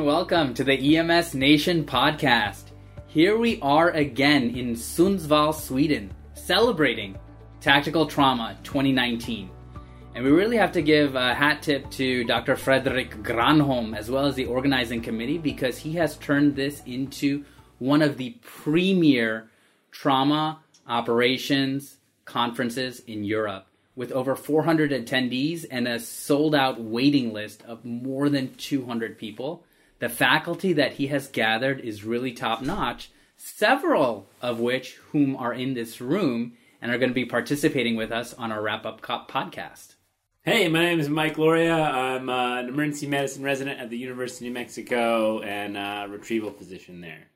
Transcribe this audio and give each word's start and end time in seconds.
and 0.00 0.06
welcome 0.06 0.54
to 0.54 0.64
the 0.64 0.96
EMS 0.96 1.34
Nation 1.34 1.84
podcast. 1.84 2.70
Here 3.06 3.36
we 3.36 3.60
are 3.60 3.90
again 3.90 4.56
in 4.56 4.72
Sundsvall, 4.72 5.54
Sweden, 5.54 6.10
celebrating 6.32 7.18
Tactical 7.60 8.06
Trauma 8.06 8.56
2019. 8.62 9.50
And 10.14 10.24
we 10.24 10.30
really 10.30 10.56
have 10.56 10.72
to 10.72 10.80
give 10.80 11.16
a 11.16 11.34
hat 11.34 11.60
tip 11.60 11.90
to 11.90 12.24
Dr. 12.24 12.56
Frederick 12.56 13.10
Granholm 13.22 13.94
as 13.94 14.10
well 14.10 14.24
as 14.24 14.34
the 14.36 14.46
organizing 14.46 15.02
committee 15.02 15.36
because 15.36 15.76
he 15.76 15.92
has 15.96 16.16
turned 16.16 16.56
this 16.56 16.80
into 16.86 17.44
one 17.78 18.00
of 18.00 18.16
the 18.16 18.38
premier 18.40 19.50
trauma 19.90 20.60
operations 20.86 21.98
conferences 22.24 23.00
in 23.00 23.22
Europe 23.22 23.66
with 23.96 24.12
over 24.12 24.34
400 24.34 24.92
attendees 24.92 25.66
and 25.70 25.86
a 25.86 26.00
sold 26.00 26.54
out 26.54 26.80
waiting 26.80 27.34
list 27.34 27.62
of 27.64 27.84
more 27.84 28.30
than 28.30 28.54
200 28.54 29.18
people. 29.18 29.62
The 30.00 30.08
faculty 30.08 30.72
that 30.72 30.94
he 30.94 31.08
has 31.08 31.28
gathered 31.28 31.80
is 31.80 32.04
really 32.04 32.32
top 32.32 32.62
notch, 32.62 33.10
several 33.36 34.30
of 34.40 34.58
which 34.58 34.94
whom 35.12 35.36
are 35.36 35.52
in 35.52 35.74
this 35.74 36.00
room 36.00 36.54
and 36.80 36.90
are 36.90 36.96
going 36.96 37.10
to 37.10 37.14
be 37.14 37.26
participating 37.26 37.96
with 37.96 38.10
us 38.10 38.32
on 38.32 38.50
our 38.50 38.62
wrap 38.62 38.86
up 38.86 39.02
cop 39.02 39.30
podcast. 39.30 39.96
Hey, 40.42 40.68
my 40.68 40.80
name 40.80 41.00
is 41.00 41.10
Mike 41.10 41.36
Lauria. 41.36 41.78
I'm 41.78 42.30
uh, 42.30 42.60
an 42.60 42.68
emergency 42.70 43.08
medicine 43.08 43.42
resident 43.42 43.78
at 43.78 43.90
the 43.90 43.98
University 43.98 44.46
of 44.46 44.54
New 44.54 44.58
Mexico 44.58 45.42
and 45.42 45.76
a 45.76 46.06
retrieval 46.08 46.50
physician 46.50 47.02
there. 47.02 47.28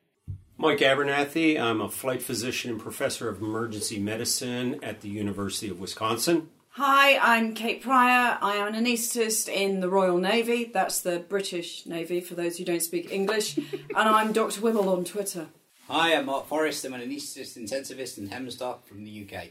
Mike 0.57 0.81
Abernethy. 0.81 1.59
I'm 1.59 1.83
a 1.83 1.91
flight 1.91 2.23
physician 2.23 2.71
and 2.71 2.81
professor 2.81 3.29
of 3.29 3.43
emergency 3.43 3.99
medicine 3.99 4.83
at 4.83 5.03
the 5.03 5.11
University 5.11 5.69
of 5.69 5.81
Wisconsin. 5.81 6.49
Hi, 6.77 7.17
I'm 7.19 7.55
Kate 7.55 7.81
Pryor. 7.81 8.37
I 8.43 8.57
am 8.57 8.75
an 8.75 8.85
anaesthetist 8.85 9.49
in 9.49 9.79
the 9.79 9.89
Royal 9.89 10.19
Navy. 10.19 10.73
That's 10.75 11.03
the 11.03 11.21
British 11.21 11.87
Navy 11.87 12.21
for 12.21 12.35
those 12.35 12.59
who 12.59 12.65
don't 12.65 12.83
speak 12.83 13.13
English. 13.13 13.57
and 13.57 13.69
I'm 13.97 14.33
Dr. 14.33 14.61
Wibble 14.61 14.89
on 14.89 15.05
Twitter. 15.05 15.47
Hi, 15.87 16.17
I'm 16.17 16.27
Mark 16.27 16.49
Forrest. 16.49 16.85
I'm 16.85 16.95
an 16.95 17.01
anaesthetist 17.01 17.57
intensivist 17.57 18.19
in 18.19 18.29
Hemstock 18.29 18.83
from 18.83 19.05
the 19.05 19.25
UK. 19.25 19.51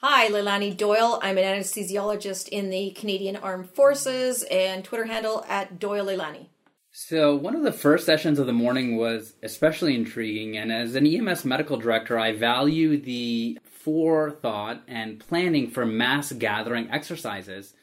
Hi, 0.00 0.30
Leilani 0.30 0.74
Doyle. 0.74 1.20
I'm 1.22 1.36
an 1.36 1.44
anesthesiologist 1.44 2.48
in 2.48 2.70
the 2.70 2.92
Canadian 2.92 3.36
Armed 3.36 3.68
Forces 3.68 4.44
and 4.44 4.82
Twitter 4.82 5.04
handle 5.04 5.44
at 5.46 5.78
Doyle 5.78 6.06
Leilani. 6.06 6.46
So, 6.90 7.36
one 7.36 7.54
of 7.54 7.64
the 7.64 7.72
first 7.72 8.06
sessions 8.06 8.38
of 8.38 8.46
the 8.46 8.52
morning 8.54 8.96
was 8.96 9.34
especially 9.42 9.94
intriguing, 9.94 10.56
and 10.56 10.72
as 10.72 10.94
an 10.94 11.06
EMS 11.06 11.44
medical 11.44 11.76
director, 11.76 12.18
I 12.18 12.32
value 12.32 12.96
the 12.96 13.58
forethought 13.84 14.82
and 14.88 15.20
planning 15.20 15.68
for 15.70 15.84
mass 15.84 16.32
gathering 16.32 16.90
exercises. 16.90 17.74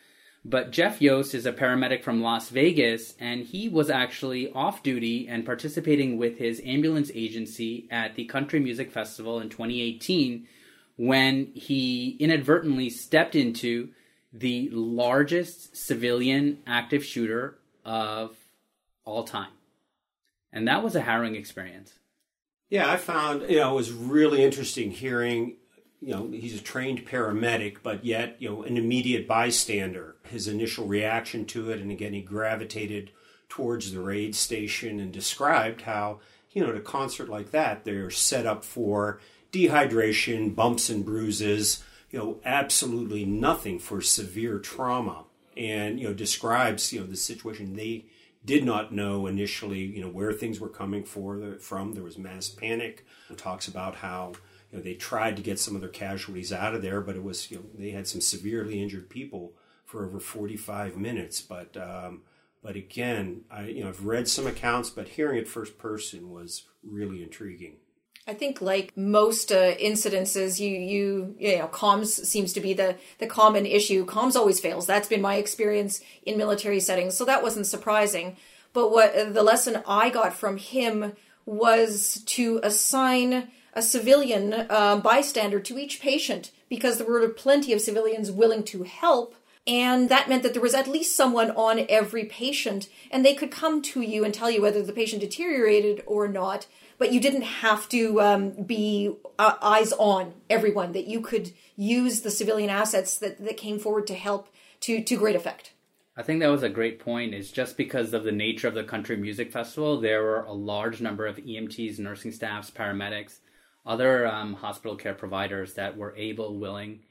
But 0.43 0.71
Jeff 0.71 1.01
Yost 1.01 1.35
is 1.35 1.45
a 1.45 1.53
paramedic 1.53 2.03
from 2.03 2.23
Las 2.23 2.49
Vegas, 2.49 3.13
and 3.19 3.43
he 3.43 3.69
was 3.69 3.91
actually 3.91 4.51
off 4.51 4.81
duty 4.81 5.27
and 5.27 5.45
participating 5.45 6.17
with 6.17 6.39
his 6.39 6.59
ambulance 6.65 7.11
agency 7.13 7.87
at 7.91 8.15
the 8.15 8.25
Country 8.25 8.59
Music 8.59 8.91
Festival 8.91 9.39
in 9.39 9.49
2018 9.49 10.47
when 10.97 11.51
he 11.53 12.17
inadvertently 12.19 12.89
stepped 12.89 13.35
into 13.35 13.89
the 14.33 14.69
largest 14.71 15.77
civilian 15.77 16.57
active 16.65 17.05
shooter 17.05 17.59
of 17.85 18.35
all 19.05 19.23
time. 19.23 19.51
And 20.51 20.67
that 20.67 20.83
was 20.83 20.95
a 20.95 21.01
harrowing 21.01 21.35
experience. 21.35 21.93
Yeah, 22.69 22.89
I 22.89 22.97
found, 22.97 23.49
you 23.49 23.57
know, 23.57 23.73
it 23.73 23.75
was 23.75 23.91
really 23.91 24.43
interesting 24.43 24.91
hearing, 24.91 25.57
you 26.01 26.13
know, 26.13 26.29
he's 26.31 26.59
a 26.59 26.63
trained 26.63 27.05
paramedic, 27.05 27.77
but 27.83 28.03
yet, 28.03 28.35
you 28.39 28.49
know, 28.49 28.63
an 28.63 28.75
immediate 28.75 29.27
bystander. 29.27 30.15
His 30.23 30.47
initial 30.47 30.87
reaction 30.87 31.45
to 31.45 31.69
it, 31.69 31.79
and 31.79 31.91
again, 31.91 32.13
he 32.13 32.21
gravitated 32.21 33.11
towards 33.49 33.91
the 33.91 33.99
raid 33.99 34.35
station 34.35 34.99
and 34.99 35.11
described 35.11 35.81
how, 35.81 36.19
you 36.51 36.63
know, 36.63 36.69
at 36.69 36.75
a 36.75 36.81
concert 36.81 37.29
like 37.29 37.51
that, 37.51 37.85
they're 37.85 38.09
set 38.09 38.47
up 38.47 38.65
for 38.65 39.19
dehydration, 39.51 40.55
bumps 40.55 40.89
and 40.89 41.05
bruises, 41.05 41.83
you 42.09 42.17
know, 42.17 42.39
absolutely 42.43 43.23
nothing 43.23 43.77
for 43.77 44.01
severe 44.01 44.57
trauma. 44.57 45.25
And, 45.55 45.99
you 45.99 46.07
know, 46.07 46.13
describes, 46.13 46.91
you 46.93 47.01
know, 47.01 47.05
the 47.05 47.17
situation 47.17 47.75
they 47.75 48.05
did 48.43 48.63
not 48.63 48.93
know 48.93 49.27
initially, 49.27 49.81
you 49.81 50.01
know, 50.01 50.07
where 50.07 50.33
things 50.33 50.59
were 50.59 50.69
coming 50.69 51.03
for 51.03 51.57
from. 51.59 51.93
There 51.93 52.03
was 52.03 52.17
mass 52.17 52.49
panic. 52.49 53.05
It 53.29 53.37
talks 53.37 53.67
about 53.67 53.95
how 53.95 54.31
you 54.71 54.77
know 54.77 54.83
they 54.83 54.93
tried 54.93 55.35
to 55.35 55.41
get 55.41 55.59
some 55.59 55.75
of 55.75 55.81
their 55.81 55.89
casualties 55.89 56.53
out 56.53 56.73
of 56.73 56.81
there, 56.81 57.01
but 57.01 57.15
it 57.15 57.23
was 57.23 57.51
you 57.51 57.57
know 57.57 57.63
they 57.77 57.91
had 57.91 58.07
some 58.07 58.21
severely 58.21 58.81
injured 58.81 59.09
people 59.09 59.53
for 59.85 60.05
over 60.05 60.19
45 60.19 60.97
minutes. 60.97 61.41
But 61.41 61.75
um, 61.77 62.21
but 62.63 62.75
again, 62.75 63.41
I 63.51 63.67
you 63.67 63.83
know 63.83 63.89
I've 63.89 64.05
read 64.05 64.27
some 64.27 64.47
accounts, 64.47 64.89
but 64.89 65.09
hearing 65.09 65.37
it 65.37 65.47
first 65.47 65.77
person 65.77 66.29
was 66.29 66.65
really 66.83 67.21
intriguing. 67.21 67.77
I 68.27 68.33
think, 68.33 68.61
like 68.61 68.95
most 68.95 69.51
uh, 69.51 69.75
incidences, 69.75 70.59
you 70.59 70.69
you 70.69 71.35
you 71.39 71.57
know, 71.57 71.67
comms 71.67 72.25
seems 72.25 72.53
to 72.53 72.61
be 72.61 72.73
the 72.73 72.95
the 73.17 73.27
common 73.27 73.65
issue. 73.65 74.05
Comms 74.05 74.35
always 74.35 74.59
fails. 74.59 74.85
That's 74.85 75.07
been 75.07 75.21
my 75.21 75.35
experience 75.35 76.01
in 76.23 76.37
military 76.37 76.79
settings, 76.79 77.17
so 77.17 77.25
that 77.25 77.43
wasn't 77.43 77.65
surprising. 77.65 78.37
But 78.73 78.91
what 78.91 79.33
the 79.33 79.43
lesson 79.43 79.81
I 79.85 80.09
got 80.09 80.33
from 80.33 80.57
him 80.57 81.13
was 81.45 82.23
to 82.25 82.59
assign 82.63 83.49
a 83.73 83.81
civilian 83.81 84.53
uh, 84.69 84.97
bystander 84.97 85.59
to 85.59 85.77
each 85.77 86.01
patient 86.01 86.51
because 86.69 86.97
there 86.97 87.07
were 87.07 87.27
plenty 87.29 87.73
of 87.73 87.81
civilians 87.81 88.31
willing 88.31 88.63
to 88.63 88.83
help. 88.83 89.35
And 89.67 90.09
that 90.09 90.27
meant 90.27 90.41
that 90.43 90.53
there 90.53 90.61
was 90.61 90.73
at 90.73 90.87
least 90.87 91.15
someone 91.15 91.51
on 91.51 91.85
every 91.87 92.25
patient, 92.25 92.89
and 93.11 93.23
they 93.23 93.35
could 93.35 93.51
come 93.51 93.81
to 93.83 94.01
you 94.01 94.25
and 94.25 94.33
tell 94.33 94.49
you 94.49 94.61
whether 94.61 94.81
the 94.81 94.91
patient 94.91 95.21
deteriorated 95.21 96.03
or 96.07 96.27
not 96.27 96.65
but 97.01 97.11
you 97.11 97.19
didn't 97.19 97.41
have 97.41 97.89
to 97.89 98.21
um, 98.21 98.51
be 98.51 99.11
uh, 99.39 99.55
eyes 99.59 99.91
on 99.93 100.35
everyone. 100.51 100.91
That 100.91 101.07
you 101.07 101.19
could 101.19 101.51
use 101.75 102.21
the 102.21 102.29
civilian 102.29 102.69
assets 102.69 103.17
that, 103.17 103.43
that 103.43 103.57
came 103.57 103.79
forward 103.79 104.05
to 104.05 104.13
help 104.13 104.49
to 104.81 105.03
to 105.03 105.17
great 105.17 105.35
effect. 105.35 105.71
I 106.15 106.21
think 106.21 106.41
that 106.41 106.49
was 106.49 106.61
a 106.61 106.69
great 106.69 106.99
point. 106.99 107.33
Is 107.33 107.51
just 107.51 107.75
because 107.75 108.13
of 108.13 108.23
the 108.23 108.31
nature 108.31 108.67
of 108.67 108.75
the 108.75 108.83
country 108.83 109.17
music 109.17 109.51
festival, 109.51 109.99
there 109.99 110.21
were 110.21 110.43
a 110.43 110.53
large 110.53 111.01
number 111.01 111.25
of 111.25 111.37
EMTs, 111.37 111.97
nursing 111.97 112.31
staffs, 112.31 112.69
paramedics, 112.69 113.39
other 113.85 114.27
um, 114.27 114.53
hospital 114.53 114.95
care 114.95 115.13
providers 115.13 115.73
that 115.73 115.97
were 115.97 116.15
able, 116.15 116.59
willing, 116.59 117.01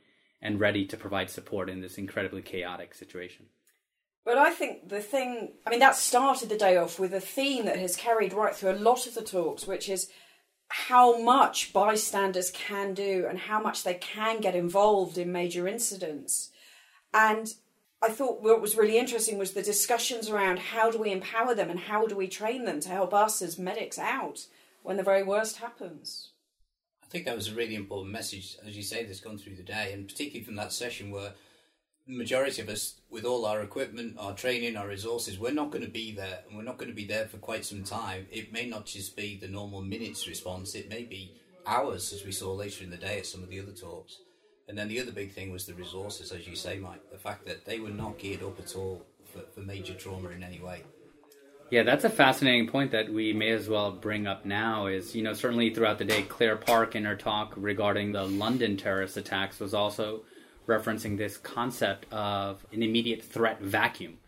and 0.41 0.60
ready 0.60 0.86
to 0.86 0.97
provide 0.97 1.31
support 1.31 1.69
in 1.69 1.81
this 1.81 1.98
incredibly 1.98 2.42
chaotic 2.42 2.94
situation. 2.94 3.47
But 4.25 4.38
I 4.38 4.50
think 4.50 4.88
the 4.88 5.00
thing, 5.00 5.53
I 5.66 5.70
mean, 5.70 5.80
that 5.80 5.97
started 5.97 6.48
the 6.48 6.56
day 6.56 6.76
off 6.76 6.98
with 6.98 7.14
a 7.14 7.20
theme 7.20 7.64
that 7.64 7.78
has 7.78 7.97
carried 7.97 8.32
right 8.32 8.54
through 8.54 8.72
a 8.72 8.78
lot 8.78 9.06
of 9.06 9.14
the 9.14 9.22
talks, 9.22 9.66
which 9.66 9.88
is 9.88 10.10
how 10.69 11.20
much 11.20 11.72
bystanders 11.72 12.50
can 12.50 12.94
do 12.94 13.26
and 13.28 13.38
how 13.38 13.60
much 13.60 13.82
they 13.82 13.94
can 13.94 14.41
get 14.41 14.54
involved 14.54 15.19
in 15.19 15.32
major 15.32 15.66
incidents. 15.66 16.50
And 17.12 17.53
I 18.03 18.10
thought 18.10 18.42
what 18.42 18.60
was 18.60 18.76
really 18.76 18.98
interesting 18.98 19.36
was 19.36 19.53
the 19.53 19.62
discussions 19.62 20.30
around 20.30 20.59
how 20.59 20.91
do 20.91 20.98
we 20.98 21.10
empower 21.10 21.54
them 21.54 21.70
and 21.70 21.80
how 21.80 22.06
do 22.06 22.16
we 22.16 22.28
train 22.28 22.64
them 22.64 22.80
to 22.80 22.88
help 22.88 23.12
us 23.12 23.42
as 23.42 23.59
medics 23.59 23.98
out 23.98 24.47
when 24.82 24.97
the 24.97 25.03
very 25.03 25.22
worst 25.22 25.56
happens. 25.56 26.30
I 27.10 27.12
think 27.12 27.25
that 27.25 27.34
was 27.34 27.48
a 27.48 27.54
really 27.56 27.75
important 27.75 28.12
message, 28.12 28.56
as 28.65 28.76
you 28.76 28.84
say, 28.84 29.04
that's 29.04 29.19
gone 29.19 29.37
through 29.37 29.56
the 29.56 29.65
day, 29.65 29.93
and 29.93 30.06
particularly 30.06 30.44
from 30.44 30.54
that 30.54 30.72
session 30.72 31.10
where 31.10 31.32
the 32.06 32.16
majority 32.16 32.62
of 32.62 32.69
us, 32.69 33.00
with 33.10 33.25
all 33.25 33.47
our 33.47 33.62
equipment, 33.62 34.15
our 34.16 34.32
training, 34.32 34.76
our 34.76 34.87
resources, 34.87 35.37
we're 35.37 35.50
not 35.50 35.72
going 35.72 35.84
to 35.84 35.91
be 35.91 36.12
there, 36.12 36.44
and 36.47 36.56
we're 36.56 36.62
not 36.62 36.78
going 36.78 36.88
to 36.88 36.94
be 36.94 37.06
there 37.06 37.26
for 37.26 37.38
quite 37.38 37.65
some 37.65 37.82
time. 37.82 38.28
It 38.31 38.53
may 38.53 38.66
not 38.66 38.87
just 38.87 39.16
be 39.16 39.37
the 39.37 39.48
normal 39.48 39.82
minutes 39.82 40.28
response; 40.28 40.76
it 40.76 40.88
may 40.88 41.03
be 41.03 41.34
hours, 41.66 42.12
as 42.12 42.25
we 42.25 42.31
saw 42.31 42.53
later 42.53 42.84
in 42.84 42.91
the 42.91 42.97
day 42.97 43.18
at 43.18 43.27
some 43.27 43.42
of 43.42 43.48
the 43.48 43.59
other 43.59 43.72
talks. 43.72 44.18
And 44.68 44.78
then 44.78 44.86
the 44.86 45.01
other 45.01 45.10
big 45.10 45.33
thing 45.33 45.51
was 45.51 45.66
the 45.66 45.74
resources, 45.74 46.30
as 46.30 46.47
you 46.47 46.54
say, 46.54 46.78
Mike. 46.78 47.10
The 47.10 47.18
fact 47.18 47.45
that 47.47 47.65
they 47.65 47.80
were 47.80 47.91
not 47.91 48.21
geared 48.21 48.45
up 48.45 48.60
at 48.60 48.77
all 48.77 49.04
for, 49.33 49.41
for 49.53 49.63
major 49.63 49.95
trauma 49.95 50.28
in 50.28 50.45
any 50.45 50.60
way. 50.60 50.84
Yeah, 51.70 51.84
that's 51.84 52.02
a 52.02 52.10
fascinating 52.10 52.66
point 52.66 52.90
that 52.90 53.12
we 53.12 53.32
may 53.32 53.50
as 53.50 53.68
well 53.68 53.92
bring 53.92 54.26
up 54.26 54.44
now. 54.44 54.86
Is 54.86 55.14
you 55.14 55.22
know 55.22 55.32
certainly 55.34 55.72
throughout 55.72 55.98
the 55.98 56.04
day, 56.04 56.22
Claire 56.22 56.56
Park 56.56 56.96
in 56.96 57.04
her 57.04 57.14
talk 57.14 57.52
regarding 57.56 58.10
the 58.10 58.24
London 58.24 58.76
terrorist 58.76 59.16
attacks 59.16 59.60
was 59.60 59.72
also 59.72 60.22
referencing 60.66 61.16
this 61.16 61.36
concept 61.36 62.12
of 62.12 62.66
an 62.72 62.82
immediate 62.82 63.22
threat 63.22 63.60
vacuum. 63.60 64.18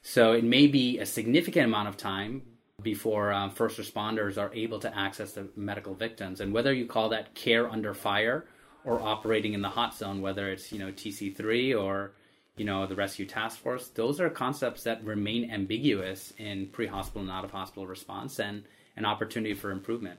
So 0.00 0.32
it 0.32 0.44
may 0.44 0.66
be 0.68 0.98
a 0.98 1.06
significant 1.06 1.66
amount 1.66 1.88
of 1.88 1.98
time 1.98 2.42
before 2.82 3.32
um, 3.32 3.50
first 3.50 3.78
responders 3.78 4.38
are 4.38 4.52
able 4.54 4.78
to 4.78 4.96
access 4.96 5.32
the 5.32 5.48
medical 5.54 5.94
victims, 5.94 6.40
and 6.40 6.52
whether 6.54 6.72
you 6.72 6.86
call 6.86 7.10
that 7.10 7.34
care 7.34 7.68
under 7.68 7.92
fire 7.92 8.46
or 8.86 9.02
operating 9.02 9.52
in 9.52 9.60
the 9.60 9.68
hot 9.68 9.94
zone, 9.94 10.22
whether 10.22 10.50
it's 10.50 10.72
you 10.72 10.78
know 10.78 10.90
TC3 10.92 11.78
or 11.78 12.12
you 12.56 12.64
know 12.64 12.86
the 12.86 12.94
rescue 12.94 13.26
task 13.26 13.58
force, 13.58 13.88
those 13.88 14.20
are 14.20 14.30
concepts 14.30 14.82
that 14.84 15.04
remain 15.04 15.50
ambiguous 15.50 16.32
in 16.38 16.68
pre-hospital 16.68 17.22
and 17.22 17.30
out-of-hospital 17.30 17.86
response, 17.86 18.38
and 18.38 18.64
an 18.96 19.04
opportunity 19.04 19.54
for 19.54 19.70
improvement. 19.70 20.18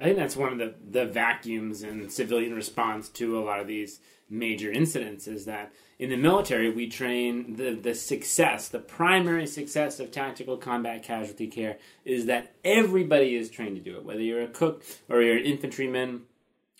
I 0.00 0.04
think 0.04 0.16
that's 0.16 0.36
one 0.36 0.52
of 0.52 0.58
the, 0.58 0.74
the 0.90 1.06
vacuums 1.06 1.82
in 1.82 2.08
civilian 2.08 2.54
response 2.54 3.08
to 3.10 3.38
a 3.38 3.44
lot 3.44 3.60
of 3.60 3.66
these 3.66 4.00
major 4.30 4.70
incidents 4.70 5.26
is 5.26 5.44
that 5.44 5.72
in 5.98 6.08
the 6.08 6.16
military 6.16 6.70
we 6.70 6.88
train 6.88 7.56
the, 7.56 7.74
the 7.74 7.94
success, 7.94 8.68
the 8.68 8.78
primary 8.78 9.46
success 9.46 10.00
of 10.00 10.10
tactical 10.10 10.56
combat 10.56 11.02
casualty 11.02 11.48
care 11.48 11.76
is 12.04 12.26
that 12.26 12.54
everybody 12.64 13.34
is 13.34 13.50
trained 13.50 13.76
to 13.76 13.82
do 13.82 13.96
it, 13.96 14.04
whether 14.04 14.20
you're 14.20 14.42
a 14.42 14.48
cook 14.48 14.84
or 15.08 15.20
you're 15.20 15.36
an 15.36 15.44
infantryman, 15.44 16.22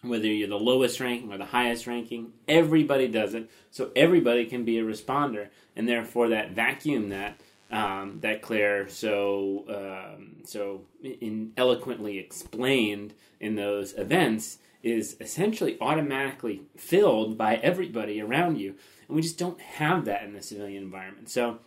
whether 0.03 0.27
you're 0.27 0.49
the 0.49 0.57
lowest 0.57 1.01
ranking 1.01 1.33
or 1.33 1.39
the 1.39 1.45
highest 1.45 1.87
ranking, 1.87 2.33
everybody 2.49 3.09
does 3.09 3.35
it. 3.35 3.51
So 3.71 3.91
everybody 3.95 4.47
can 4.47 4.65
be 4.65 4.79
a 4.79 4.83
responder, 4.83 5.49
and 5.77 5.89
therefore 5.89 6.29
that 6.31 6.53
vacuum 6.53 7.11
that 7.11 7.41
um, 7.71 8.19
that 8.21 8.43
Claire 8.43 8.89
so 8.89 9.65
um, 9.69 10.43
so 10.45 10.83
in 11.03 11.53
eloquently 11.57 12.19
explained 12.19 13.15
in 13.39 13.55
those 13.55 13.93
events 13.95 14.59
is 14.83 15.17
essentially 15.21 15.77
automatically 15.81 16.63
filled 16.77 17.37
by 17.37 17.57
everybody 17.57 18.21
around 18.21 18.59
you, 18.59 18.75
and 19.07 19.17
we 19.17 19.23
just 19.23 19.39
don't 19.39 19.61
have 19.61 20.07
that 20.07 20.23
in 20.23 20.33
the 20.33 20.43
civilian 20.43 20.83
environment. 20.83 21.29
So 21.29 21.59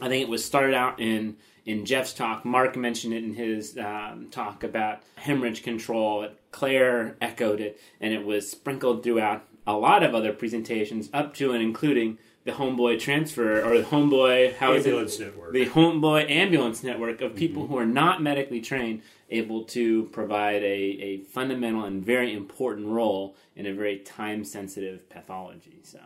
I 0.00 0.08
think 0.08 0.22
it 0.22 0.28
was 0.28 0.44
started 0.44 0.74
out 0.74 1.00
in 1.00 1.36
in 1.68 1.84
Jeff's 1.84 2.14
talk. 2.14 2.46
Mark 2.46 2.76
mentioned 2.76 3.12
it 3.12 3.22
in 3.22 3.34
his 3.34 3.76
um, 3.76 4.28
talk 4.30 4.64
about 4.64 5.02
hemorrhage 5.16 5.62
control. 5.62 6.26
Claire 6.50 7.18
echoed 7.20 7.60
it, 7.60 7.78
and 8.00 8.14
it 8.14 8.24
was 8.24 8.50
sprinkled 8.50 9.02
throughout 9.02 9.44
a 9.66 9.74
lot 9.74 10.02
of 10.02 10.14
other 10.14 10.32
presentations, 10.32 11.10
up 11.12 11.34
to 11.34 11.52
and 11.52 11.62
including 11.62 12.16
the 12.44 12.52
Homeboy 12.52 12.98
transfer 12.98 13.62
or 13.62 13.76
the 13.76 13.84
Homeboy 13.84 14.54
how 14.56 14.72
ambulance 14.72 15.14
is 15.14 15.20
it? 15.20 15.24
network. 15.26 15.52
The 15.52 15.66
Homeboy 15.66 16.30
ambulance 16.30 16.82
network 16.82 17.20
of 17.20 17.36
people 17.36 17.64
mm-hmm. 17.64 17.72
who 17.74 17.78
are 17.78 17.86
not 17.86 18.22
medically 18.22 18.62
trained 18.62 19.02
able 19.28 19.64
to 19.64 20.04
provide 20.04 20.62
a, 20.62 20.66
a 20.66 21.18
fundamental 21.24 21.84
and 21.84 22.02
very 22.02 22.32
important 22.32 22.86
role 22.86 23.36
in 23.54 23.66
a 23.66 23.74
very 23.74 23.98
time 23.98 24.42
sensitive 24.42 25.10
pathology. 25.10 25.80
So 25.82 26.00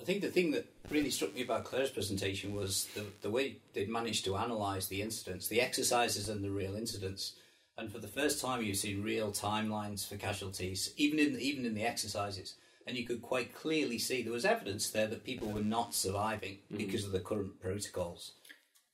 I 0.00 0.04
think 0.04 0.20
the 0.20 0.28
thing 0.28 0.50
that 0.52 0.66
really 0.90 1.10
struck 1.10 1.34
me 1.34 1.42
about 1.42 1.64
Claire's 1.64 1.90
presentation 1.90 2.54
was 2.54 2.86
the, 2.94 3.04
the 3.22 3.30
way 3.30 3.56
they'd 3.72 3.88
managed 3.88 4.24
to 4.26 4.36
analyse 4.36 4.86
the 4.86 5.02
incidents, 5.02 5.48
the 5.48 5.60
exercises 5.60 6.28
and 6.28 6.44
the 6.44 6.50
real 6.50 6.76
incidents. 6.76 7.34
And 7.78 7.90
for 7.90 7.98
the 7.98 8.08
first 8.08 8.40
time, 8.40 8.62
you've 8.62 8.76
seen 8.76 9.02
real 9.02 9.32
timelines 9.32 10.06
for 10.06 10.16
casualties, 10.16 10.92
even 10.96 11.18
in 11.18 11.38
even 11.40 11.66
in 11.66 11.74
the 11.74 11.84
exercises 11.84 12.54
and 12.86 12.96
you 12.96 13.04
could 13.04 13.20
quite 13.20 13.54
clearly 13.54 13.98
see 13.98 14.22
there 14.22 14.32
was 14.32 14.44
evidence 14.44 14.90
there 14.90 15.08
that 15.08 15.24
people 15.24 15.48
were 15.48 15.60
not 15.60 15.94
surviving 15.94 16.54
mm-hmm. 16.54 16.76
because 16.76 17.04
of 17.04 17.12
the 17.12 17.20
current 17.20 17.60
protocols. 17.60 18.32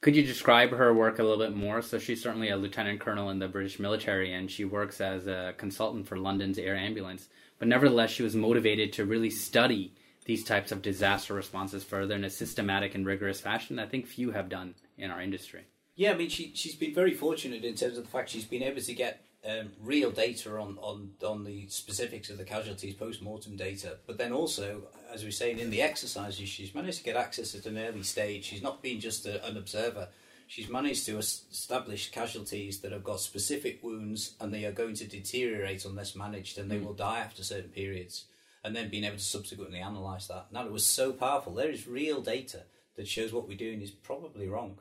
Could 0.00 0.16
you 0.16 0.25
describe 0.25 0.70
her 0.70 0.93
work 0.93 1.19
a 1.19 1.22
little 1.22 1.44
bit 1.44 1.54
more? 1.54 1.81
So 1.81 1.99
she's 1.99 2.22
certainly 2.22 2.49
a 2.49 2.56
lieutenant 2.56 3.00
colonel 3.00 3.31
in 3.31 3.38
the 3.38 3.46
British 3.46 3.78
military, 3.78 4.32
and 4.32 4.50
she 4.50 4.64
works 4.64 5.00
as 5.00 5.28
a 5.28 5.54
consultant 5.58 6.08
for 6.08 6.16
London's 6.16 6.58
air 6.58 6.75
ambulance. 6.75 7.28
But 7.58 7.69
nevertheless, 7.69 8.10
she 8.10 8.25
was 8.25 8.34
motivated 8.34 8.93
to 8.94 9.04
really 9.04 9.31
study 9.31 9.93
these 10.25 10.45
types 10.45 10.73
of 10.73 10.83
disaster 10.83 11.35
responses 11.35 11.85
further 11.85 12.15
in 12.15 12.25
a 12.25 12.31
systematic 12.31 12.95
and 12.95 13.05
rigorous 13.07 13.41
fashion. 13.41 13.79
I 13.79 13.87
think 13.87 14.07
few 14.07 14.31
have 14.33 14.49
done 14.49 14.75
in 14.97 15.11
our 15.11 15.21
industry. 15.21 15.63
Yeah, 15.95 16.13
I 16.13 16.15
mean, 16.15 16.31
she 16.31 16.53
she's 16.55 16.75
been 16.75 16.95
very 16.95 17.15
fortunate 17.15 17.65
in 17.65 17.75
terms 17.75 17.99
of 17.99 18.05
the 18.05 18.11
fact 18.11 18.31
she's 18.31 18.45
been 18.45 18.63
able 18.63 18.81
to 18.81 18.95
get 18.95 19.25
um, 19.49 19.73
real 19.81 20.11
data 20.11 20.57
on, 20.57 20.79
on, 20.81 21.11
on 21.27 21.45
the 21.45 21.67
specifics 21.69 22.31
of 22.31 22.39
the 22.39 22.45
casualties, 22.45 22.95
post 22.95 23.23
mortem 23.23 23.57
data. 23.57 23.99
But 24.07 24.19
then 24.19 24.33
also, 24.33 24.85
as 25.13 25.25
we 25.25 25.33
saying 25.33 25.59
in 25.59 25.71
the 25.71 25.83
exercises, 25.83 26.49
she's 26.49 26.75
managed 26.75 26.99
to 26.99 27.05
get 27.05 27.17
access 27.17 27.55
at 27.55 27.67
an 27.67 27.79
early 27.79 28.05
stage. 28.05 28.45
She's 28.45 28.63
not 28.63 28.83
been 28.83 29.01
just 29.01 29.27
a, 29.27 29.45
an 29.45 29.57
observer. 29.57 30.09
She's 30.47 30.69
managed 30.69 31.07
to 31.07 31.19
establish 31.19 32.11
casualties 32.11 32.81
that 32.81 32.93
have 32.93 33.03
got 33.03 33.21
specific 33.21 33.83
wounds 33.83 34.35
and 34.41 34.53
they 34.53 34.65
are 34.65 34.73
going 34.73 34.95
to 34.97 35.07
deteriorate 35.07 35.85
unless 35.85 36.15
managed 36.15 36.59
and 36.59 36.71
they 36.71 36.79
mm. 36.79 36.85
will 36.85 36.93
die 36.93 37.21
after 37.21 37.43
certain 37.43 37.71
periods. 37.71 38.27
And 38.64 38.76
then 38.76 38.91
being 38.91 39.05
able 39.05 39.17
to 39.17 39.23
subsequently 39.23 39.81
analyse 39.81 40.29
that. 40.29 40.47
Now, 40.53 40.64
it 40.64 40.73
was 40.73 40.87
so 40.87 41.12
powerful. 41.12 41.55
There 41.55 41.70
is 41.70 41.88
real 41.88 42.20
data 42.20 42.62
that 42.97 43.09
shows 43.09 43.32
what 43.32 43.49
we're 43.49 43.56
doing 43.56 43.82
is 43.82 43.91
probably 43.91 44.49
wrong. 44.49 44.79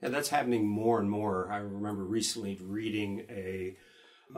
And 0.00 0.14
that's 0.14 0.28
happening 0.28 0.66
more 0.66 1.00
and 1.00 1.10
more. 1.10 1.50
I 1.50 1.56
remember 1.56 2.04
recently 2.04 2.56
reading 2.60 3.26
a 3.28 3.76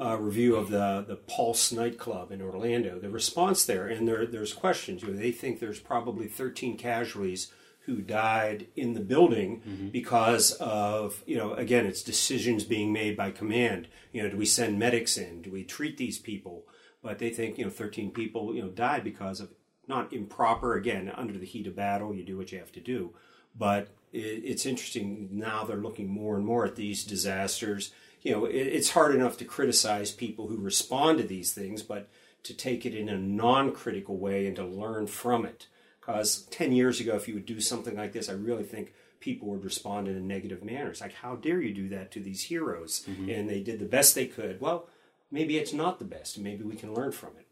uh, 0.01 0.17
review 0.19 0.57
of 0.57 0.71
the 0.71 1.05
the 1.07 1.17
Pulse 1.17 1.73
nightclub 1.73 2.31
in 2.31 2.41
Orlando. 2.41 2.99
The 2.99 3.11
response 3.11 3.65
there, 3.65 3.89
and 3.89 4.07
there 4.07 4.27
there's 4.27 4.53
questions. 4.53 5.03
You 5.03 5.09
know, 5.09 5.19
they 5.19 5.33
think 5.33 5.59
there's 5.61 5.81
probably 5.81 6.29
13 6.29 6.77
casualties 6.77 7.53
who 7.87 8.01
died 8.01 8.69
in 8.77 8.95
the 8.95 9.01
building 9.01 9.63
mm-hmm. 9.67 9.89
because 9.89 10.53
of 10.53 11.23
you 11.27 11.37
know 11.37 11.55
again 11.55 11.87
it's 11.87 12.03
decisions 12.03 12.65
being 12.65 12.93
made 12.93 13.17
by 13.17 13.31
command. 13.31 13.89
You 14.13 14.23
know, 14.23 14.31
do 14.31 14.37
we 14.37 14.47
send 14.47 14.79
medics 14.79 15.17
in? 15.17 15.43
Do 15.43 15.51
we 15.51 15.65
treat 15.65 15.97
these 15.97 16.19
people? 16.19 16.65
But 17.03 17.19
they 17.19 17.31
think 17.31 17.59
you 17.59 17.65
know 17.65 17.71
13 17.71 18.11
people 18.11 18.55
you 18.55 18.63
know 18.63 18.69
died 18.69 19.05
because 19.05 19.41
of 19.41 19.51
not 19.89 20.13
improper 20.13 20.75
again 20.75 21.11
under 21.15 21.39
the 21.39 21.47
heat 21.47 21.67
of 21.67 21.77
battle. 21.77 22.15
You 22.15 22.25
do 22.25 22.37
what 22.37 22.53
you 22.53 22.59
have 22.59 22.73
to 22.73 22.81
do, 22.81 23.15
but 23.57 23.89
it, 24.13 24.19
it's 24.19 24.67
interesting 24.67 25.29
now 25.33 25.65
they're 25.65 25.77
looking 25.77 26.09
more 26.09 26.37
and 26.37 26.45
more 26.45 26.67
at 26.67 26.77
these 26.77 27.05
disasters 27.05 27.93
you 28.23 28.33
know, 28.33 28.45
it, 28.45 28.55
it's 28.55 28.91
hard 28.91 29.15
enough 29.15 29.37
to 29.39 29.45
criticize 29.45 30.11
people 30.11 30.49
who 30.49 30.57
respond 30.57 31.19
to 31.19 31.25
these 31.25 31.53
things, 31.53 31.83
but 31.83 32.09
to 32.43 32.55
take 32.55 32.87
it 32.87 32.95
in 32.95 33.09
a 33.09 33.19
non 33.19 33.73
critical 33.73 34.17
way 34.17 34.47
and 34.47 34.57
to 34.57 34.65
learn 34.65 35.07
from 35.07 35.45
it. 35.45 35.67
Because 36.01 36.43
10 36.51 36.73
years 36.73 37.01
ago, 37.01 37.15
if 37.15 37.29
you 37.29 37.35
would 37.35 37.47
do 37.47 37.61
something 37.61 37.97
like 37.97 38.13
this, 38.13 38.29
I 38.29 38.33
really 38.33 38.65
think 38.65 38.95
people 39.21 39.49
would 39.49 39.65
respond 39.65 40.09
in 40.09 40.17
a 40.17 40.21
negative 40.21 40.65
manner. 40.65 40.91
It's 40.91 41.01
like, 41.01 41.13
how 41.13 41.37
dare 41.37 41.61
you 41.61 41.75
do 41.75 41.89
that 41.91 42.11
to 42.13 42.21
these 42.21 42.45
heroes? 42.45 43.05
Mm-hmm. 43.09 43.31
And 43.31 43.51
they 43.51 43.61
did 43.61 43.79
the 43.79 43.85
best 43.85 44.15
they 44.15 44.27
could. 44.27 44.61
Well, 44.61 44.89
maybe 45.31 45.59
it's 45.59 45.73
not 45.73 45.99
the 45.99 46.05
best. 46.05 46.39
Maybe 46.39 46.65
we 46.65 46.77
can 46.77 46.95
learn 46.95 47.13
from 47.13 47.31
it. 47.39 47.47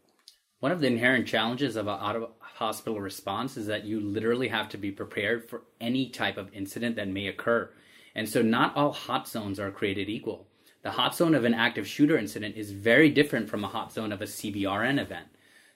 One 0.59 0.71
of 0.71 0.81
the 0.81 0.87
inherent 0.87 1.27
challenges 1.27 1.75
of 1.75 1.87
a 1.87 2.27
hospital 2.41 2.99
response 2.99 3.55
is 3.55 3.67
that 3.67 3.85
you 3.85 4.01
literally 4.01 4.49
have 4.49 4.67
to 4.69 4.77
be 4.77 4.91
prepared 4.91 5.49
for 5.49 5.61
any 5.79 6.09
type 6.09 6.37
of 6.37 6.53
incident 6.53 6.97
that 6.97 7.07
may 7.07 7.27
occur. 7.27 7.71
And 8.13 8.27
so 8.27 8.41
not 8.41 8.75
all 8.75 8.91
hot 8.91 9.27
zones 9.27 9.59
are 9.59 9.71
created 9.71 10.09
equal. 10.09 10.47
The 10.81 10.91
hot 10.91 11.15
zone 11.15 11.35
of 11.35 11.45
an 11.45 11.53
active 11.53 11.87
shooter 11.87 12.17
incident 12.17 12.57
is 12.57 12.71
very 12.71 13.09
different 13.09 13.49
from 13.49 13.63
a 13.63 13.69
hot 13.69 13.93
zone 13.93 14.11
of 14.11 14.21
a 14.21 14.25
CBRN 14.25 14.99
event. 14.99 15.27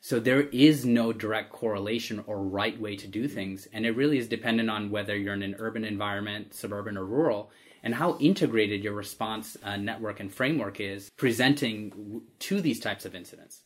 So 0.01 0.19
there 0.19 0.41
is 0.41 0.85
no 0.85 1.13
direct 1.13 1.53
correlation 1.53 2.21
or 2.27 2.43
right 2.43 2.77
way 2.77 2.97
to 2.97 3.07
do 3.07 3.29
things, 3.29 3.69
and 3.71 3.85
it 3.85 3.95
really 3.95 4.17
is 4.17 4.27
dependent 4.27 4.69
on 4.69 4.91
whether 4.91 5.15
you're 5.15 5.33
in 5.33 5.43
an 5.43 5.55
urban 5.59 5.85
environment, 5.85 6.53
suburban, 6.53 6.97
or 6.97 7.05
rural, 7.05 7.51
and 7.83 7.93
how 7.93 8.17
integrated 8.17 8.83
your 8.83 8.93
response 8.93 9.57
uh, 9.61 9.75
network 9.75 10.19
and 10.19 10.33
framework 10.33 10.79
is 10.79 11.11
presenting 11.17 12.21
to 12.39 12.61
these 12.61 12.79
types 12.79 13.05
of 13.05 13.13
incidents. 13.13 13.61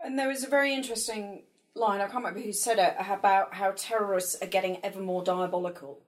And 0.00 0.18
there 0.18 0.28
was 0.28 0.44
a 0.44 0.48
very 0.48 0.74
interesting 0.74 1.44
line, 1.74 2.00
I 2.00 2.04
can't 2.04 2.16
remember 2.16 2.40
who 2.40 2.52
said 2.52 2.78
it, 2.78 2.94
about 3.08 3.54
how 3.54 3.72
terrorists 3.74 4.40
are 4.42 4.46
getting 4.46 4.78
ever 4.84 5.00
more 5.00 5.24
diabolical. 5.24 6.02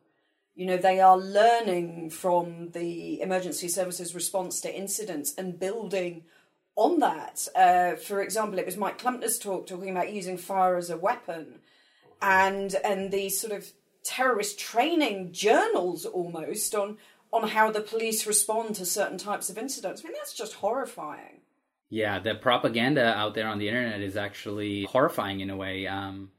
You 0.54 0.66
know, 0.66 0.76
they 0.76 1.00
are 1.00 1.18
learning 1.18 2.10
from 2.10 2.70
the 2.70 3.20
emergency 3.20 3.68
services 3.68 4.14
response 4.14 4.60
to 4.60 4.74
incidents 4.74 5.34
and 5.36 5.58
building 5.58 6.24
on 6.76 7.00
that. 7.00 7.48
Uh, 7.54 7.96
for 7.96 8.22
example, 8.22 8.58
it 8.58 8.66
was 8.66 8.76
Mike 8.76 8.98
Clumpner's 8.98 9.38
talk 9.38 9.66
talking 9.66 9.90
about 9.90 10.12
using 10.12 10.36
fire 10.36 10.76
as 10.76 10.90
a 10.90 10.96
weapon 10.96 11.60
and 12.22 12.74
and 12.84 13.10
the 13.10 13.28
sort 13.28 13.52
of 13.52 13.70
terrorist 14.04 14.58
training 14.58 15.32
journals 15.32 16.06
almost 16.06 16.74
on 16.74 16.96
on 17.36 17.48
how 17.48 17.70
the 17.70 17.80
police 17.80 18.26
respond 18.26 18.74
to 18.76 18.86
certain 18.86 19.18
types 19.18 19.48
of 19.50 19.58
incidents. 19.58 20.02
I 20.02 20.08
mean, 20.08 20.14
that's 20.14 20.34
just 20.34 20.54
horrifying. 20.54 21.40
Yeah, 21.88 22.18
the 22.18 22.34
propaganda 22.34 23.14
out 23.14 23.34
there 23.34 23.46
on 23.46 23.58
the 23.58 23.68
internet 23.68 24.00
is 24.00 24.16
actually 24.16 24.84
horrifying 24.84 25.40
in 25.40 25.50
a 25.50 25.56
way. 25.56 25.86
Um, 25.86 26.30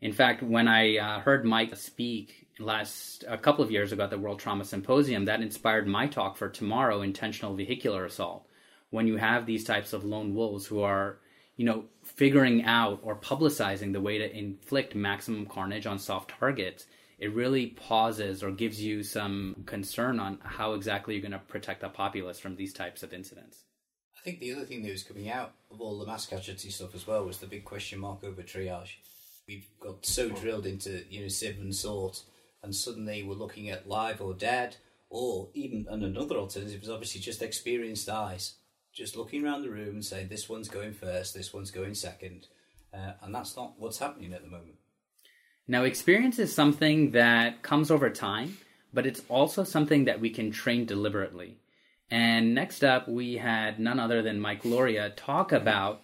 in 0.00 0.12
fact, 0.12 0.42
when 0.42 0.68
I 0.68 0.96
uh, 0.96 1.20
heard 1.20 1.44
Mike 1.44 1.76
speak 1.76 2.46
last 2.58 3.24
a 3.28 3.36
couple 3.36 3.64
of 3.64 3.70
years 3.70 3.92
ago 3.92 4.04
at 4.04 4.10
the 4.10 4.18
World 4.18 4.38
Trauma 4.38 4.64
Symposium 4.64 5.26
that 5.26 5.42
inspired 5.42 5.86
my 5.86 6.06
talk 6.06 6.36
for 6.36 6.48
tomorrow 6.48 7.02
intentional 7.02 7.54
vehicular 7.54 8.04
assault 8.04 8.46
when 8.90 9.06
you 9.06 9.16
have 9.16 9.44
these 9.44 9.64
types 9.64 9.92
of 9.92 10.04
lone 10.04 10.34
wolves 10.34 10.66
who 10.66 10.80
are 10.80 11.18
you 11.56 11.66
know 11.66 11.84
figuring 12.02 12.64
out 12.64 13.00
or 13.02 13.16
publicizing 13.16 13.92
the 13.92 14.00
way 14.00 14.18
to 14.18 14.36
inflict 14.36 14.94
maximum 14.94 15.46
carnage 15.46 15.86
on 15.86 15.98
soft 15.98 16.30
targets 16.38 16.86
it 17.18 17.34
really 17.34 17.68
pauses 17.68 18.42
or 18.42 18.50
gives 18.50 18.80
you 18.80 19.02
some 19.02 19.62
concern 19.66 20.20
on 20.20 20.38
how 20.42 20.74
exactly 20.74 21.14
you're 21.14 21.22
going 21.22 21.32
to 21.32 21.38
protect 21.38 21.80
the 21.80 21.88
populace 21.88 22.38
from 22.38 22.56
these 22.56 22.72
types 22.72 23.02
of 23.02 23.12
incidents 23.12 23.64
I 24.18 24.30
think 24.30 24.40
the 24.40 24.54
other 24.54 24.64
thing 24.64 24.82
that 24.82 24.90
was 24.90 25.04
coming 25.04 25.30
out 25.30 25.52
of 25.70 25.80
all 25.80 25.98
the 25.98 26.06
mass 26.06 26.26
casualty 26.26 26.70
stuff 26.70 26.94
as 26.94 27.06
well 27.06 27.24
was 27.24 27.38
the 27.38 27.46
big 27.46 27.64
question 27.64 28.00
mark 28.00 28.24
over 28.24 28.42
triage. 28.42 28.96
We've 29.46 29.68
got 29.78 30.04
so 30.04 30.30
drilled 30.30 30.66
into 30.66 31.04
you 31.08 31.22
know 31.22 31.28
sieve 31.28 31.60
and 31.60 31.72
sort 31.72 32.24
and 32.66 32.74
suddenly 32.74 33.22
we're 33.22 33.34
looking 33.34 33.70
at 33.70 33.88
live 33.88 34.20
or 34.20 34.34
dead, 34.34 34.76
or 35.08 35.48
even 35.54 35.86
and 35.88 36.02
another 36.02 36.36
alternative 36.36 36.82
is 36.82 36.90
obviously 36.90 37.20
just 37.20 37.40
experienced 37.40 38.08
eyes, 38.08 38.56
just 38.92 39.16
looking 39.16 39.44
around 39.44 39.62
the 39.62 39.70
room 39.70 39.90
and 39.90 40.04
saying 40.04 40.28
this 40.28 40.48
one's 40.48 40.68
going 40.68 40.92
first, 40.92 41.32
this 41.32 41.54
one's 41.54 41.70
going 41.70 41.94
second, 41.94 42.48
uh, 42.92 43.12
and 43.22 43.32
that's 43.32 43.56
not 43.56 43.74
what's 43.78 43.98
happening 43.98 44.32
at 44.32 44.42
the 44.42 44.50
moment. 44.50 44.74
Now, 45.68 45.82
experience 45.82 46.38
is 46.38 46.54
something 46.54 47.10
that 47.10 47.62
comes 47.62 47.90
over 47.90 48.08
time, 48.08 48.58
but 48.92 49.04
it's 49.04 49.22
also 49.28 49.64
something 49.64 50.04
that 50.04 50.20
we 50.20 50.30
can 50.30 50.52
train 50.52 50.86
deliberately. 50.86 51.58
And 52.08 52.54
next 52.54 52.84
up, 52.84 53.08
we 53.08 53.34
had 53.36 53.80
none 53.80 53.98
other 53.98 54.22
than 54.22 54.40
Mike 54.40 54.62
Lauria 54.62 55.12
talk 55.16 55.50
about 55.50 56.02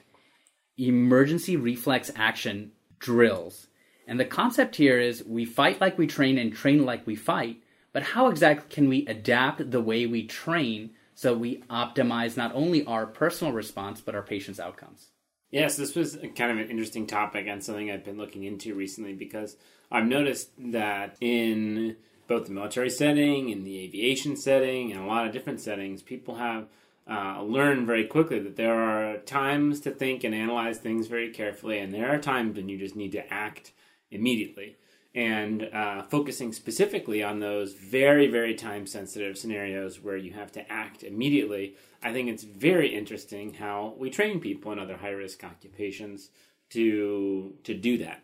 emergency 0.77 1.57
reflex 1.57 2.11
action 2.17 2.73
drills. 2.99 3.69
And 4.09 4.19
the 4.19 4.25
concept 4.25 4.75
here 4.77 4.99
is 4.99 5.25
we 5.25 5.45
fight 5.45 5.81
like 5.81 5.97
we 5.97 6.09
train 6.09 6.39
and 6.39 6.53
train 6.53 6.85
like 6.85 7.07
we 7.07 7.15
fight, 7.15 7.63
but 7.93 8.03
how 8.03 8.29
exactly 8.29 8.69
can 8.69 8.89
we 8.89 9.07
adapt 9.07 9.71
the 9.71 9.81
way 9.81 10.07
we 10.07 10.27
train 10.27 10.91
so 11.15 11.35
we 11.37 11.59
optimize 11.71 12.37
not 12.37 12.53
only 12.53 12.85
our 12.85 13.07
personal 13.07 13.53
response 13.53 14.01
but 14.01 14.17
our 14.17 14.23
patients' 14.23 14.59
outcomes? 14.59 15.11
Yes, 15.53 15.77
this 15.77 15.95
was 15.95 16.17
kind 16.35 16.51
of 16.51 16.59
an 16.59 16.71
interesting 16.71 17.07
topic 17.07 17.47
and 17.47 17.63
something 17.63 17.91
I've 17.91 18.05
been 18.05 18.17
looking 18.17 18.45
into 18.45 18.75
recently 18.75 19.13
because 19.13 19.57
I've 19.91 20.07
noticed 20.07 20.49
that 20.73 21.15
in 21.21 21.97
both 22.27 22.47
the 22.47 22.53
military 22.53 22.89
setting, 22.89 23.51
in 23.51 23.63
the 23.63 23.79
aviation 23.81 24.35
setting, 24.35 24.91
and 24.91 25.03
a 25.03 25.07
lot 25.07 25.27
of 25.27 25.33
different 25.33 25.61
settings, 25.61 26.01
people 26.01 26.37
have 26.37 26.69
uh, 27.09 27.43
learned 27.43 27.87
very 27.87 28.07
quickly 28.07 28.39
that 28.39 28.57
there 28.57 28.75
are 28.75 29.19
times 29.19 29.81
to 29.81 29.91
think 29.91 30.25
and 30.25 30.35
analyze 30.35 30.79
things 30.79 31.07
very 31.07 31.31
carefully, 31.31 31.79
and 31.79 31.93
there 31.93 32.09
are 32.09 32.19
times 32.19 32.57
when 32.57 32.71
you 32.71 32.79
just 32.79 32.97
need 32.97 33.13
to 33.13 33.33
act 33.33 33.73
immediately. 34.11 34.77
And 35.15 35.69
uh, 35.75 36.03
focusing 36.05 36.53
specifically 36.55 37.23
on 37.23 37.41
those 37.41 37.75
very, 37.75 38.29
very 38.29 38.55
time 38.55 38.87
sensitive 38.87 39.37
scenarios 39.37 40.01
where 40.01 40.17
you 40.17 40.33
have 40.33 40.51
to 40.53 40.73
act 40.73 41.03
immediately, 41.03 41.77
I 42.03 42.13
think 42.13 42.31
it's 42.31 42.45
very 42.45 42.95
interesting 42.95 43.55
how 43.55 43.95
we 43.99 44.09
train 44.09 44.41
people 44.41 44.73
in 44.73 44.79
other 44.79 44.97
high 44.97 45.11
risk 45.11 45.45
occupations 45.45 46.31
to 46.71 47.55
to 47.65 47.75
do 47.75 47.99
that. 47.99 48.23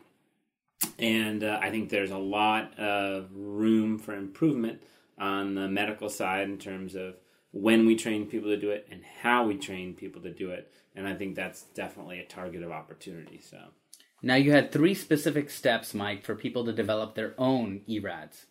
And 0.98 1.44
uh, 1.44 1.58
I 1.60 1.70
think 1.70 1.90
there's 1.90 2.10
a 2.10 2.18
lot 2.18 2.78
of 2.78 3.28
room 3.34 3.98
for 3.98 4.14
improvement 4.14 4.82
on 5.18 5.54
the 5.54 5.68
medical 5.68 6.08
side 6.08 6.48
in 6.48 6.58
terms 6.58 6.94
of 6.94 7.16
when 7.52 7.86
we 7.86 7.96
train 7.96 8.26
people 8.26 8.50
to 8.50 8.56
do 8.56 8.70
it 8.70 8.86
and 8.90 9.02
how 9.22 9.44
we 9.44 9.56
train 9.56 9.94
people 9.94 10.22
to 10.22 10.32
do 10.32 10.50
it. 10.50 10.72
And 10.94 11.06
I 11.06 11.14
think 11.14 11.34
that's 11.34 11.62
definitely 11.74 12.20
a 12.20 12.24
target 12.24 12.62
of 12.62 12.70
opportunity. 12.70 13.40
So 13.40 13.58
now 14.22 14.34
you 14.34 14.52
had 14.52 14.72
three 14.72 14.94
specific 14.94 15.50
steps, 15.50 15.94
Mike, 15.94 16.24
for 16.24 16.34
people 16.34 16.64
to 16.64 16.72
develop 16.72 17.14
their 17.14 17.34
own 17.38 17.82
ERADs. 17.88 18.46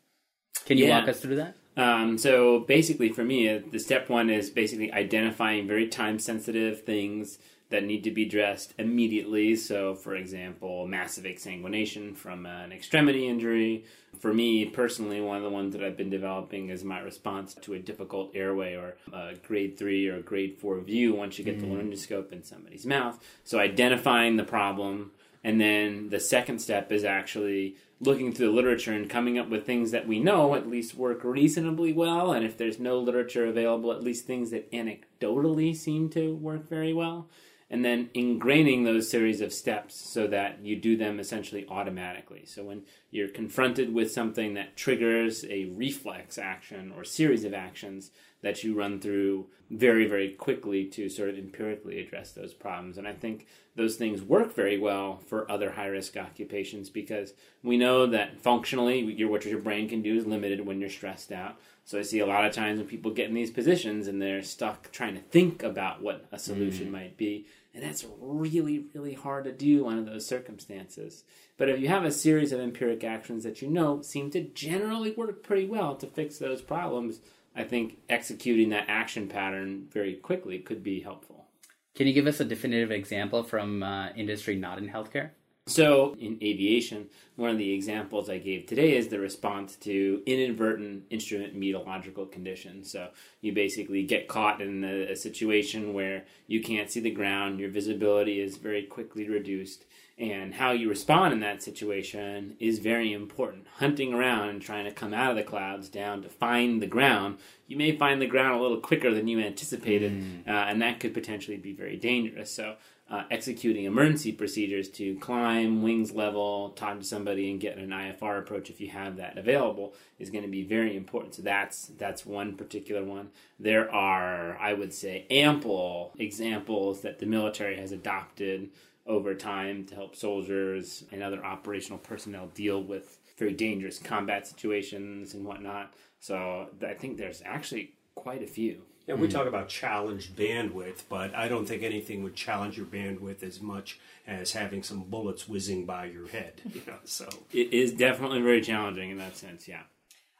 Can 0.66 0.78
you 0.78 0.86
Yeah. 0.86 1.00
walk 1.00 1.10
us 1.10 1.20
through 1.20 1.36
that? 1.36 1.56
Um, 1.76 2.18
so 2.18 2.62
basically, 2.62 3.10
for 3.10 3.24
me, 3.24 3.48
uh, 3.50 3.62
the 3.72 3.80
step 3.80 4.10
one 4.10 4.30
is 4.30 4.50
basically 4.50 4.92
identifying 4.92 5.68
very 5.68 5.88
time 5.88 6.18
sensitive 6.18 6.82
things 6.82 7.38
that 7.70 7.84
need 7.84 8.04
to 8.04 8.12
be 8.12 8.24
addressed 8.24 8.74
immediately. 8.80 9.56
So, 9.56 9.94
for 9.94 10.16
example, 10.16 10.88
massive 10.88 11.26
exsanguination 11.26 12.16
from 12.16 12.46
an 12.46 12.72
extremity 12.72 13.28
injury. 13.28 13.84
For 14.20 14.34
me 14.34 14.66
personally, 14.66 15.22
one 15.22 15.38
of 15.38 15.44
the 15.44 15.50
ones 15.50 15.74
that 15.74 15.84
I've 15.84 15.98
been 15.98 16.10
developing 16.10 16.70
is 16.70 16.84
my 16.84 17.00
response 17.00 17.54
to 17.62 17.74
a 17.74 17.80
difficult 17.80 18.32
airway 18.34 18.76
or 18.76 18.96
a 19.14 19.36
grade 19.36 19.78
three 19.78 20.08
or 20.08 20.22
grade 20.22 20.58
four 20.58 20.80
view 20.80 21.14
once 21.14 21.38
you 21.38 21.46
get 21.46 21.60
the 21.60 21.68
laryngoscope 21.68 22.32
in 22.32 22.42
somebody's 22.44 22.86
mouth. 22.86 23.24
So, 23.44 23.60
identifying 23.60 24.38
the 24.38 24.46
problem. 24.46 25.12
And 25.48 25.62
then 25.62 26.10
the 26.10 26.20
second 26.20 26.60
step 26.60 26.92
is 26.92 27.06
actually 27.06 27.78
looking 28.02 28.34
through 28.34 28.48
the 28.48 28.52
literature 28.52 28.92
and 28.92 29.10
coming 29.10 29.40
up 29.40 29.48
with 29.48 29.66
things 29.66 29.92
that 29.92 30.06
we 30.06 30.20
know 30.20 30.56
at 30.56 30.68
least 30.68 30.94
work 30.94 31.24
reasonably 31.24 31.94
well. 31.94 32.34
And 32.34 32.46
if 32.46 32.58
there's 32.58 32.80
no 32.80 33.00
literature 33.00 33.46
available, 33.46 33.94
at 33.94 34.04
least 34.04 34.26
things 34.26 34.52
that 34.52 34.70
anecdotally 34.74 35.74
seem 35.74 36.10
to 36.10 36.36
work 36.36 36.68
very 36.68 36.92
well. 36.92 37.30
And 37.70 37.86
then 37.86 38.10
ingraining 38.14 38.84
those 38.84 39.10
series 39.10 39.40
of 39.40 39.54
steps 39.54 39.96
so 39.96 40.28
that 40.28 40.66
you 40.66 40.76
do 40.76 40.98
them 40.98 41.18
essentially 41.18 41.66
automatically. 41.70 42.44
So 42.46 42.66
when 42.66 42.84
you're 43.10 43.30
confronted 43.30 43.94
with 43.94 44.12
something 44.12 44.54
that 44.56 44.76
triggers 44.76 45.46
a 45.46 45.66
reflex 45.66 46.38
action 46.38 46.94
or 46.96 47.04
series 47.04 47.44
of 47.44 47.54
actions, 47.54 48.12
that 48.42 48.64
you 48.64 48.78
run 48.78 49.00
through 49.00 49.48
very, 49.70 50.06
very 50.06 50.30
quickly 50.30 50.86
to 50.86 51.10
sort 51.10 51.30
of 51.30 51.38
empirically 51.38 52.00
address 52.00 52.32
those 52.32 52.54
problems. 52.54 52.98
And 52.98 53.08
I 53.08 53.14
think 53.14 53.48
those 53.76 53.96
things 53.96 54.22
work 54.22 54.54
very 54.54 54.78
well 54.78 55.18
for 55.28 55.50
other 55.50 55.72
high 55.72 55.88
risk 55.88 56.16
occupations 56.18 56.90
because 56.90 57.34
we 57.64 57.78
know 57.78 58.06
that 58.08 58.42
functionally, 58.42 59.00
your, 59.00 59.30
what 59.30 59.46
your 59.46 59.60
brain 59.60 59.90
can 59.90 60.02
do 60.02 60.16
is 60.16 60.26
limited 60.26 60.66
when 60.66 60.80
you're 60.80 60.90
stressed 60.90 61.32
out. 61.32 61.58
So 61.86 61.98
I 61.98 62.02
see 62.02 62.20
a 62.20 62.26
lot 62.26 62.46
of 62.46 62.54
times 62.54 62.80
when 62.80 62.88
people 62.88 63.12
get 63.12 63.30
in 63.30 63.34
these 63.34 63.52
positions 63.52 64.08
and 64.08 64.22
they're 64.22 64.44
stuck 64.44 64.92
trying 64.92 65.16
to 65.16 65.22
think 65.22 65.64
about 65.64 66.02
what 66.02 66.26
a 66.32 66.38
solution 66.38 66.88
mm. 66.88 66.92
might 66.92 67.18
be. 67.18 67.46
And 67.78 67.86
that's 67.86 68.08
really, 68.20 68.88
really 68.96 69.14
hard 69.14 69.44
to 69.44 69.52
do 69.52 69.88
under 69.88 70.12
those 70.12 70.26
circumstances. 70.26 71.24
But 71.58 71.70
if 71.70 71.80
you 71.80 71.90
have 71.90 72.06
a 72.06 72.12
series 72.12 72.52
of 72.52 72.60
empiric 72.60 73.04
actions 73.04 73.44
that 73.44 73.62
you 73.62 73.70
know 73.70 74.02
seem 74.02 74.32
to 74.32 74.42
generally 74.42 75.12
work 75.12 75.44
pretty 75.44 75.68
well 75.68 75.96
to 75.98 76.08
fix 76.08 76.40
those 76.40 76.64
problems, 76.64 77.20
I 77.56 77.66
think 77.66 78.00
executing 78.10 78.70
that 78.70 78.86
action 78.88 79.28
pattern 79.28 79.86
very 79.92 80.16
quickly 80.16 80.58
could 80.58 80.82
be 80.82 81.02
helpful. 81.02 81.46
Can 81.94 82.08
you 82.08 82.14
give 82.14 82.26
us 82.26 82.40
a 82.40 82.46
definitive 82.46 82.90
example 82.90 83.44
from 83.44 83.84
uh, 83.84 84.10
industry 84.16 84.56
not 84.56 84.80
in 84.80 84.90
healthcare? 84.90 85.30
So, 85.68 86.16
in 86.18 86.38
aviation, 86.42 87.10
one 87.36 87.50
of 87.50 87.58
the 87.58 87.74
examples 87.74 88.30
I 88.30 88.38
gave 88.38 88.66
today 88.68 88.96
is 88.96 89.10
the 89.10 89.20
response 89.20 89.76
to 89.78 90.24
inadvertent 90.26 91.04
instrument 91.10 91.56
meteorological 91.56 92.26
conditions. 92.26 92.90
So, 92.90 93.10
you 93.42 93.52
basically 93.52 94.04
get 94.04 94.30
caught 94.30 94.62
in 94.62 94.86
a, 94.86 95.12
a 95.12 95.16
situation 95.16 95.94
where 95.94 96.24
you 96.48 96.62
can't 96.62 96.90
see 96.90 97.02
the 97.02 97.12
ground, 97.12 97.60
your 97.60 97.70
visibility 97.70 98.40
is 98.40 98.56
very 98.56 98.84
quickly 98.84 99.28
reduced, 99.28 99.84
and 100.18 100.54
how 100.54 100.72
you 100.72 100.90
respond 100.90 101.34
in 101.34 101.42
that 101.42 101.62
situation 101.62 102.56
is 102.60 102.80
very 102.80 103.12
important. 103.12 103.68
Hunting 103.76 104.14
around 104.14 104.48
and 104.48 104.62
trying 104.62 104.86
to 104.86 104.92
come 104.92 105.14
out 105.14 105.32
of 105.32 105.36
the 105.36 105.44
clouds 105.44 105.90
down 105.90 106.22
to 106.22 106.30
find 106.30 106.82
the 106.82 106.88
ground, 106.88 107.40
you 107.68 107.76
may 107.76 107.96
find 107.96 108.22
the 108.22 108.26
ground 108.26 108.58
a 108.58 108.62
little 108.62 108.80
quicker 108.80 109.14
than 109.14 109.28
you 109.28 109.40
anticipated, 109.40 110.44
uh, 110.48 110.52
and 110.52 110.82
that 110.82 111.02
could 111.02 111.14
potentially 111.14 111.58
be 111.58 111.74
very 111.74 111.98
dangerous. 111.98 112.52
So, 112.52 112.78
uh, 113.10 113.24
executing 113.32 113.86
emergency 113.86 114.34
procedures 114.34 114.90
to 114.90 115.16
climb 115.20 115.82
wings 115.82 116.12
level, 116.12 116.72
talk 116.72 117.00
to 117.00 117.06
somebody, 117.06 117.50
and 117.50 117.60
get 117.60 117.78
an 117.78 117.90
IFR 117.90 118.40
approach 118.40 118.70
if 118.70 118.82
you 118.82 118.90
have 118.90 119.16
that 119.16 119.38
available 119.38 119.94
is 120.20 120.30
going 120.30 120.44
to 120.44 120.50
be 120.50 120.64
very 120.64 120.98
important. 120.98 121.36
So 121.36 121.42
that's 121.42 121.88
that's 121.98 122.26
one 122.26 122.56
particular 122.56 123.04
one. 123.04 123.30
There 123.60 123.90
are, 123.94 124.58
I 124.58 124.74
would 124.74 124.94
say, 124.94 125.26
ample 125.30 126.14
examples 126.20 127.02
that 127.02 127.20
the 127.20 127.26
military 127.26 127.78
has 127.78 127.94
adopted 127.94 128.72
over 129.06 129.34
time 129.34 129.86
to 129.86 129.96
help 129.96 130.16
soldiers 130.16 131.06
and 131.12 131.24
other 131.24 131.44
operational 131.44 132.00
personnel 132.00 132.48
deal 132.48 132.84
with 132.84 133.20
very 133.38 133.54
dangerous 133.54 134.00
combat 134.00 134.46
situations 134.46 135.34
and 135.34 135.46
whatnot. 135.46 135.94
So 136.20 136.68
I 136.86 136.94
think 136.94 137.18
there's 137.18 137.42
actually 137.46 137.94
quite 138.16 138.44
a 138.44 138.48
few. 138.48 138.82
Yeah, 139.08 139.16
we 139.16 139.28
hmm. 139.28 139.34
talk 139.34 139.48
about 139.48 139.70
challenged 139.70 140.36
bandwidth, 140.36 141.04
but 141.10 141.34
I 141.34 141.48
don't 141.48 141.66
think 141.66 141.82
anything 141.82 142.24
would 142.24 142.36
challenge 142.36 142.78
your 142.78 142.86
bandwidth 142.86 143.42
as 143.42 143.62
much 143.62 144.00
as 144.28 144.52
having 144.52 144.84
some 144.84 145.04
bullets 145.04 145.48
whizzing 145.48 145.86
by 145.86 146.06
your 146.06 146.28
head. 146.28 146.62
You 146.74 146.82
know, 146.86 146.98
so 147.06 147.28
It 147.54 147.74
is 147.74 147.94
definitely 147.94 148.42
very 148.42 148.62
challenging 148.62 149.10
in 149.10 149.18
that 149.18 149.38
sense, 149.38 149.68
yeah. 149.68 149.84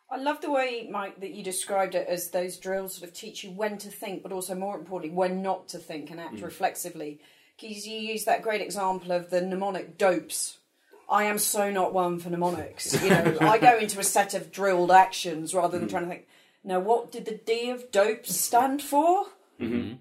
I 0.10 0.18
love 0.18 0.42
the 0.42 0.52
way, 0.52 0.88
Mike, 0.90 1.20
that 1.20 1.34
you 1.34 1.44
described 1.44 1.96
it 1.96 2.08
as 2.08 2.30
those 2.30 2.58
drills 2.58 2.96
sort 2.96 3.10
of 3.10 3.16
teach 3.16 3.44
you 3.44 3.52
when 3.52 3.78
to 3.80 3.90
think, 3.90 4.24
but 4.24 4.32
also 4.32 4.56
more 4.56 4.78
importantly, 4.78 5.16
when 5.16 5.42
not 5.42 5.70
to 5.70 5.78
think 5.78 6.12
and 6.12 6.20
act 6.20 6.40
hmm. 6.40 6.46
reflexively. 6.46 7.20
Because 7.60 7.88
you 7.88 7.98
use 7.98 8.26
that 8.26 8.44
great 8.44 8.62
example 8.62 9.12
of 9.14 9.30
the 9.30 9.42
mnemonic 9.42 9.98
dopes. 9.98 10.60
I 11.10 11.24
am 11.24 11.40
so 11.40 11.72
not 11.72 11.94
one 11.94 12.20
for 12.20 12.30
mnemonics. 12.30 13.02
You 13.02 13.10
know, 13.10 13.38
I 13.42 13.58
go 13.58 13.78
into 13.78 14.00
a 14.00 14.04
set 14.04 14.34
of 14.34 14.52
drilled 14.52 14.92
actions 14.92 15.54
rather 15.54 15.78
than 15.78 15.88
hmm. 15.88 15.92
trying 15.92 16.04
to 16.04 16.10
think, 16.10 16.28
now 16.68 16.80
what 16.82 17.12
did 17.12 17.26
the 17.26 17.40
D 17.46 17.70
of 17.70 17.92
dope 17.92 18.26
stand 18.26 18.82
for? 18.82 19.28
Mm-hmm. 19.60 19.94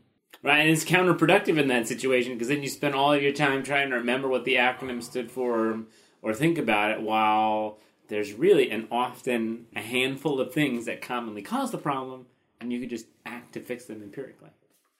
Right, 0.42 0.58
and 0.58 0.70
it's 0.70 0.85
counterproductive 0.85 1.58
in 1.58 1.68
that 1.68 1.88
situation 1.88 2.32
because 2.32 2.49
then 2.49 2.62
you 2.62 2.68
spend 2.68 2.94
all 2.94 3.12
of 3.12 3.23
your 3.23 3.32
time 3.32 3.62
trying 3.62 3.90
to 3.90 3.96
remember 3.96 4.28
what 4.28 4.44
the 4.44 4.56
acronym 4.56 5.02
stood 5.02 5.30
for 5.30 5.70
or, 5.70 5.78
or 6.23 6.35
think 6.35 6.58
about 6.58 6.90
it 6.90 7.00
while 7.00 7.78
there's 8.08 8.32
really 8.32 8.70
and 8.70 8.88
often 8.90 9.66
a 9.75 9.80
handful 9.80 10.40
of 10.40 10.52
things 10.52 10.87
that 10.87 11.00
commonly 11.00 11.40
cause 11.40 11.70
the 11.70 11.78
problem 11.78 12.26
and 12.61 12.73
you 12.73 12.80
could 12.80 12.90
just 12.90 13.06
act 13.25 13.54
to 13.54 13.61
fix 13.61 13.87
them 13.87 14.02
empirically. 14.02 14.50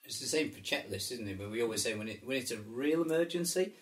It's 0.05 0.19
the 0.19 0.25
same 0.25 0.51
for 0.51 0.61
checklists, 0.61 1.11
isn't 1.11 1.27
it? 1.27 1.37
But 1.37 1.51
we 1.51 1.61
always 1.61 1.83
say 1.83 1.95
when 1.95 2.07
it 2.07 2.21
when 2.25 2.37
it's 2.37 2.51
a 2.51 2.57
real 2.57 3.01
emergency, 3.01 3.73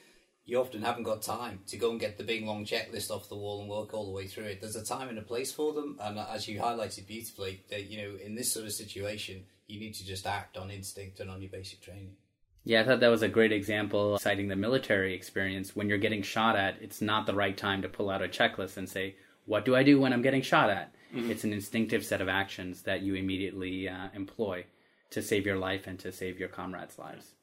you 0.46 0.60
often 0.60 0.82
haven't 0.82 1.04
got 1.04 1.22
time 1.22 1.60
to 1.68 1.78
go 1.78 1.92
and 1.92 2.00
get 2.00 2.18
the 2.18 2.24
big 2.24 2.46
long 2.46 2.66
checklist 2.66 3.10
off 3.10 3.30
the 3.30 3.36
wall 3.36 3.62
and 3.62 3.70
work 3.70 3.94
all 3.94 4.06
the 4.06 4.12
way 4.12 4.28
through 4.28 4.46
it. 4.46 4.62
There's 4.62 4.76
a 4.76 4.86
time 4.86 5.10
and 5.10 5.18
a 5.18 5.24
place 5.24 5.52
for 5.52 5.74
them, 5.74 5.98
and 6.02 6.20
as 6.20 6.48
you 6.48 6.60
highlighted 6.60 7.08
beautifully, 7.08 7.64
that 7.70 7.90
you 7.90 7.98
know 8.02 8.16
in 8.24 8.36
this 8.36 8.54
sort 8.54 8.66
of 8.66 8.72
situation, 8.72 9.46
you 9.68 9.80
need 9.80 9.96
to 9.96 10.06
just 10.06 10.28
act 10.28 10.58
on 10.58 10.70
instinct 10.70 11.20
and 11.20 11.30
on 11.30 11.42
your 11.42 11.52
basic 11.52 11.82
training. 11.82 12.16
Yeah, 12.64 12.82
I 12.82 12.84
thought 12.84 13.00
that 13.00 13.10
was 13.10 13.22
a 13.22 13.28
great 13.28 13.52
example 13.52 14.18
citing 14.18 14.48
the 14.48 14.56
military 14.56 15.14
experience. 15.14 15.76
When 15.76 15.88
you're 15.88 16.00
getting 16.00 16.24
shot 16.24 16.56
at, 16.56 16.82
it's 16.82 17.02
not 17.02 17.26
the 17.28 17.36
right 17.36 17.56
time 17.56 17.84
to 17.84 17.90
pull 17.90 18.10
out 18.10 18.24
a 18.24 18.28
checklist 18.28 18.78
and 18.78 18.90
say, 18.90 19.16
What 19.46 19.66
do 19.66 19.76
I 19.76 19.84
do 19.84 20.00
when 20.00 20.14
I'm 20.14 20.24
getting 20.24 20.42
shot 20.42 20.70
at? 20.70 20.92
It's 21.14 21.46
an 21.46 21.54
instinctive 21.54 22.04
set 22.04 22.20
of 22.20 22.28
actions 22.28 22.82
that 22.82 23.02
you 23.02 23.16
immediately 23.16 23.88
uh, 23.88 24.10
employ 24.14 24.66
to 25.12 25.22
save 25.22 25.46
your 25.46 25.58
life 25.58 25.88
and 25.88 25.98
to 26.00 26.12
save 26.12 26.40
your 26.40 26.50
comrades' 26.50 27.00
lives. 27.00 27.35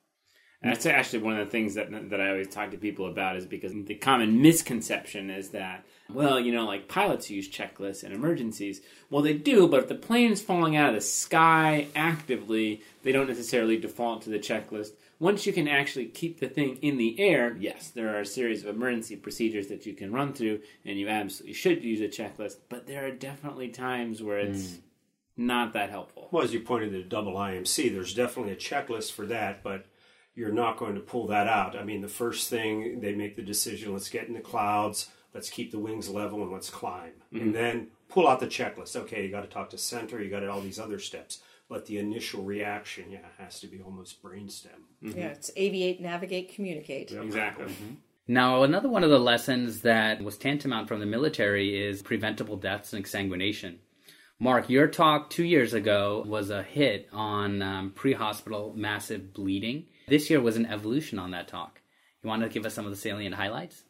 That's 0.62 0.86
actually 0.86 1.20
one 1.20 1.38
of 1.38 1.46
the 1.46 1.50
things 1.50 1.74
that 1.74 2.10
that 2.10 2.20
I 2.20 2.30
always 2.30 2.48
talk 2.48 2.70
to 2.70 2.76
people 2.76 3.06
about 3.06 3.36
is 3.36 3.46
because 3.46 3.72
the 3.72 3.94
common 3.94 4.40
misconception 4.42 5.28
is 5.30 5.50
that 5.50 5.84
well, 6.12 6.38
you 6.38 6.52
know, 6.52 6.66
like 6.66 6.88
pilots 6.88 7.30
use 7.30 7.48
checklists 7.48 8.04
in 8.04 8.12
emergencies. 8.12 8.80
Well, 9.10 9.22
they 9.22 9.34
do, 9.34 9.66
but 9.66 9.80
if 9.80 9.88
the 9.88 9.94
plane 9.94 10.32
is 10.32 10.42
falling 10.42 10.76
out 10.76 10.90
of 10.90 10.94
the 10.94 11.00
sky 11.00 11.88
actively, 11.94 12.82
they 13.02 13.12
don't 13.12 13.28
necessarily 13.28 13.78
default 13.78 14.22
to 14.22 14.30
the 14.30 14.38
checklist. 14.38 14.90
Once 15.18 15.46
you 15.46 15.52
can 15.52 15.68
actually 15.68 16.06
keep 16.06 16.40
the 16.40 16.48
thing 16.48 16.76
in 16.82 16.96
the 16.96 17.18
air, 17.20 17.56
yes, 17.58 17.90
there 17.90 18.14
are 18.14 18.20
a 18.20 18.26
series 18.26 18.64
of 18.64 18.74
emergency 18.74 19.14
procedures 19.16 19.68
that 19.68 19.86
you 19.86 19.94
can 19.94 20.12
run 20.12 20.32
through, 20.32 20.60
and 20.84 20.98
you 20.98 21.08
absolutely 21.08 21.54
should 21.54 21.82
use 21.82 22.00
a 22.00 22.08
checklist. 22.08 22.56
But 22.68 22.86
there 22.86 23.06
are 23.06 23.12
definitely 23.12 23.68
times 23.68 24.22
where 24.22 24.38
it's 24.38 24.74
hmm. 24.74 25.46
not 25.46 25.72
that 25.74 25.90
helpful. 25.90 26.28
Well, 26.30 26.42
as 26.42 26.52
you 26.52 26.60
pointed 26.60 26.90
to 26.90 26.98
the 26.98 27.04
double 27.04 27.34
IMC, 27.34 27.92
there's 27.92 28.14
definitely 28.14 28.52
a 28.52 28.56
checklist 28.56 29.12
for 29.12 29.26
that, 29.26 29.62
but 29.62 29.86
you're 30.34 30.52
not 30.52 30.78
going 30.78 30.94
to 30.94 31.00
pull 31.00 31.26
that 31.28 31.46
out. 31.46 31.76
I 31.76 31.84
mean, 31.84 32.00
the 32.00 32.08
first 32.08 32.48
thing 32.48 33.00
they 33.00 33.14
make 33.14 33.36
the 33.36 33.42
decision 33.42 33.92
let's 33.92 34.08
get 34.08 34.28
in 34.28 34.34
the 34.34 34.40
clouds, 34.40 35.08
let's 35.34 35.50
keep 35.50 35.70
the 35.70 35.78
wings 35.78 36.08
level, 36.08 36.42
and 36.42 36.52
let's 36.52 36.70
climb. 36.70 37.12
And 37.32 37.40
mm-hmm. 37.40 37.52
then 37.52 37.88
pull 38.08 38.28
out 38.28 38.40
the 38.40 38.46
checklist. 38.46 38.96
Okay, 38.96 39.24
you 39.24 39.30
got 39.30 39.42
to 39.42 39.48
talk 39.48 39.70
to 39.70 39.78
center, 39.78 40.22
you 40.22 40.30
got 40.30 40.46
all 40.46 40.60
these 40.60 40.80
other 40.80 40.98
steps. 40.98 41.40
But 41.68 41.86
the 41.86 41.98
initial 41.98 42.42
reaction, 42.42 43.10
yeah, 43.10 43.20
has 43.38 43.60
to 43.60 43.66
be 43.66 43.80
almost 43.80 44.22
brainstem. 44.22 44.68
Mm-hmm. 45.02 45.18
Yeah, 45.18 45.28
it's 45.28 45.50
aviate, 45.56 46.00
navigate, 46.00 46.54
communicate. 46.54 47.12
Exactly. 47.12 47.66
Mm-hmm. 47.66 47.94
Now, 48.28 48.62
another 48.62 48.88
one 48.88 49.04
of 49.04 49.10
the 49.10 49.18
lessons 49.18 49.80
that 49.80 50.22
was 50.22 50.38
tantamount 50.38 50.88
from 50.88 51.00
the 51.00 51.06
military 51.06 51.82
is 51.82 52.02
preventable 52.02 52.56
deaths 52.56 52.92
and 52.92 53.04
exsanguination. 53.04 53.76
Mark, 54.38 54.68
your 54.68 54.88
talk 54.88 55.30
two 55.30 55.44
years 55.44 55.72
ago 55.72 56.24
was 56.26 56.50
a 56.50 56.62
hit 56.62 57.08
on 57.12 57.62
um, 57.62 57.90
pre 57.90 58.12
hospital 58.12 58.72
massive 58.76 59.32
bleeding. 59.32 59.86
This 60.08 60.30
year 60.30 60.40
was 60.40 60.56
an 60.56 60.66
evolution 60.66 61.18
on 61.18 61.30
that 61.30 61.48
talk. 61.48 61.80
You 62.22 62.28
want 62.28 62.42
to 62.42 62.48
give 62.48 62.66
us 62.66 62.74
some 62.74 62.84
of 62.84 62.90
the 62.90 62.96
salient 62.96 63.34
highlights? 63.34 63.82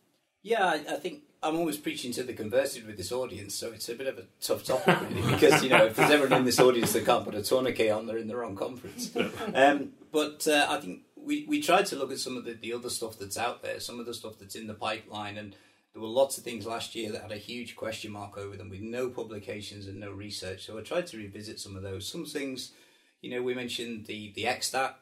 Yeah, 0.42 0.64
I, 0.64 0.74
I 0.74 0.96
think 0.96 1.22
I'm 1.42 1.56
always 1.56 1.76
preaching 1.76 2.12
to 2.12 2.22
the 2.22 2.32
converted 2.32 2.86
with 2.86 2.96
this 2.96 3.12
audience, 3.12 3.54
so 3.54 3.72
it's 3.72 3.88
a 3.88 3.94
bit 3.94 4.06
of 4.06 4.18
a 4.18 4.24
tough 4.40 4.64
topic 4.64 5.00
really, 5.00 5.22
because 5.32 5.62
you 5.62 5.70
know 5.70 5.86
if 5.86 5.96
there's 5.96 6.10
everyone 6.10 6.40
in 6.40 6.44
this 6.44 6.60
audience 6.60 6.92
that 6.92 7.04
can't 7.04 7.24
put 7.24 7.34
a 7.34 7.42
tourniquet 7.42 7.90
on, 7.90 8.06
they're 8.06 8.18
in 8.18 8.28
the 8.28 8.36
wrong 8.36 8.56
conference. 8.56 9.10
Um, 9.54 9.92
but 10.10 10.46
uh, 10.46 10.66
I 10.68 10.78
think 10.80 11.02
we 11.16 11.44
we 11.48 11.60
tried 11.60 11.86
to 11.86 11.96
look 11.96 12.12
at 12.12 12.18
some 12.18 12.36
of 12.36 12.44
the, 12.44 12.54
the 12.54 12.72
other 12.72 12.90
stuff 12.90 13.18
that's 13.18 13.36
out 13.36 13.62
there, 13.62 13.80
some 13.80 14.00
of 14.00 14.06
the 14.06 14.14
stuff 14.14 14.38
that's 14.38 14.54
in 14.54 14.66
the 14.66 14.74
pipeline, 14.74 15.36
and 15.36 15.54
there 15.92 16.02
were 16.02 16.08
lots 16.08 16.38
of 16.38 16.44
things 16.44 16.66
last 16.66 16.94
year 16.94 17.12
that 17.12 17.22
had 17.22 17.32
a 17.32 17.36
huge 17.36 17.76
question 17.76 18.12
mark 18.12 18.38
over 18.38 18.56
them 18.56 18.70
with 18.70 18.80
no 18.80 19.08
publications 19.10 19.86
and 19.86 20.00
no 20.00 20.10
research. 20.10 20.66
So 20.66 20.78
I 20.78 20.82
tried 20.82 21.06
to 21.08 21.18
revisit 21.18 21.60
some 21.60 21.76
of 21.76 21.82
those. 21.82 22.06
Some 22.06 22.24
things, 22.24 22.72
you 23.20 23.30
know, 23.30 23.42
we 23.42 23.54
mentioned 23.54 24.06
the 24.06 24.32
the 24.32 24.44
XStat 24.44 24.94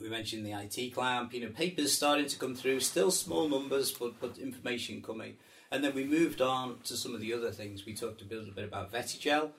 we 0.00 0.08
mentioned 0.08 0.44
the 0.44 0.52
IT 0.52 0.94
clamp, 0.94 1.32
you 1.32 1.40
know, 1.40 1.50
papers 1.50 1.92
starting 1.92 2.26
to 2.26 2.38
come 2.38 2.54
through, 2.54 2.80
still 2.80 3.10
small 3.10 3.48
numbers, 3.48 3.92
but, 3.92 4.20
but 4.20 4.38
information 4.38 5.02
coming. 5.02 5.34
And 5.70 5.82
then 5.82 5.94
we 5.94 6.04
moved 6.04 6.40
on 6.40 6.78
to 6.84 6.96
some 6.96 7.14
of 7.14 7.20
the 7.20 7.32
other 7.32 7.50
things. 7.50 7.86
We 7.86 7.94
talked 7.94 8.22
a 8.22 8.24
little 8.24 8.52
bit 8.52 8.64
about 8.64 8.92
Vetigel. 8.92 9.50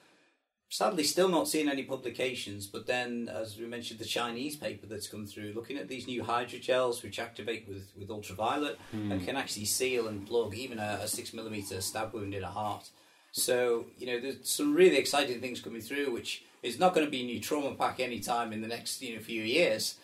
Sadly, 0.69 1.03
still 1.03 1.29
not 1.29 1.47
seeing 1.47 1.69
any 1.69 1.83
publications, 1.83 2.67
but 2.67 2.87
then, 2.87 3.29
as 3.29 3.57
we 3.57 3.65
mentioned, 3.65 3.99
the 3.99 4.05
Chinese 4.05 4.55
paper 4.55 4.87
that's 4.87 5.07
come 5.07 5.25
through, 5.25 5.53
looking 5.53 5.77
at 5.77 5.87
these 5.87 6.07
new 6.07 6.23
hydrogels 6.23 7.03
which 7.03 7.19
activate 7.19 7.67
with, 7.67 7.91
with 7.97 8.09
ultraviolet 8.09 8.79
and 8.91 9.13
hmm. 9.13 9.25
can 9.25 9.37
actually 9.37 9.65
seal 9.65 10.07
and 10.07 10.27
plug 10.27 10.55
even 10.55 10.79
a, 10.79 10.99
a 11.01 11.07
six 11.07 11.33
millimeter 11.33 11.79
stab 11.81 12.13
wound 12.13 12.33
in 12.33 12.43
a 12.43 12.49
heart. 12.49 12.89
So, 13.31 13.85
you 13.97 14.07
know, 14.07 14.19
there's 14.19 14.49
some 14.49 14.73
really 14.73 14.97
exciting 14.97 15.39
things 15.39 15.61
coming 15.61 15.81
through, 15.81 16.11
which 16.11 16.43
is 16.63 16.79
not 16.79 16.93
going 16.93 17.05
to 17.05 17.11
be 17.11 17.21
a 17.21 17.25
new 17.25 17.39
trauma 17.39 17.75
pack 17.75 17.99
anytime 17.99 18.51
in 18.51 18.61
the 18.61 18.67
next 18.67 19.01
you 19.01 19.15
know, 19.15 19.21
few 19.21 19.43
years. 19.43 19.95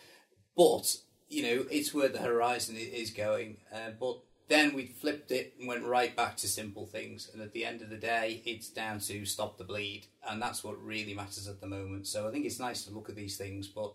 But 0.56 0.96
you 1.28 1.42
know, 1.42 1.64
it's 1.70 1.94
where 1.94 2.08
the 2.08 2.18
horizon 2.18 2.76
is 2.76 3.10
going. 3.10 3.56
Uh, 3.72 3.90
but 3.98 4.18
then 4.48 4.74
we 4.74 4.86
flipped 4.86 5.30
it 5.30 5.54
and 5.58 5.66
went 5.66 5.84
right 5.84 6.14
back 6.14 6.36
to 6.36 6.48
simple 6.48 6.86
things. 6.86 7.30
And 7.32 7.40
at 7.40 7.52
the 7.52 7.64
end 7.64 7.80
of 7.80 7.88
the 7.88 7.96
day, 7.96 8.42
it's 8.44 8.68
down 8.68 9.00
to 9.00 9.24
stop 9.24 9.56
the 9.56 9.64
bleed, 9.64 10.06
and 10.28 10.40
that's 10.40 10.62
what 10.62 10.84
really 10.84 11.14
matters 11.14 11.48
at 11.48 11.60
the 11.60 11.66
moment. 11.66 12.06
So 12.06 12.28
I 12.28 12.30
think 12.30 12.44
it's 12.44 12.60
nice 12.60 12.84
to 12.84 12.92
look 12.92 13.08
at 13.08 13.16
these 13.16 13.38
things, 13.38 13.66
but 13.66 13.92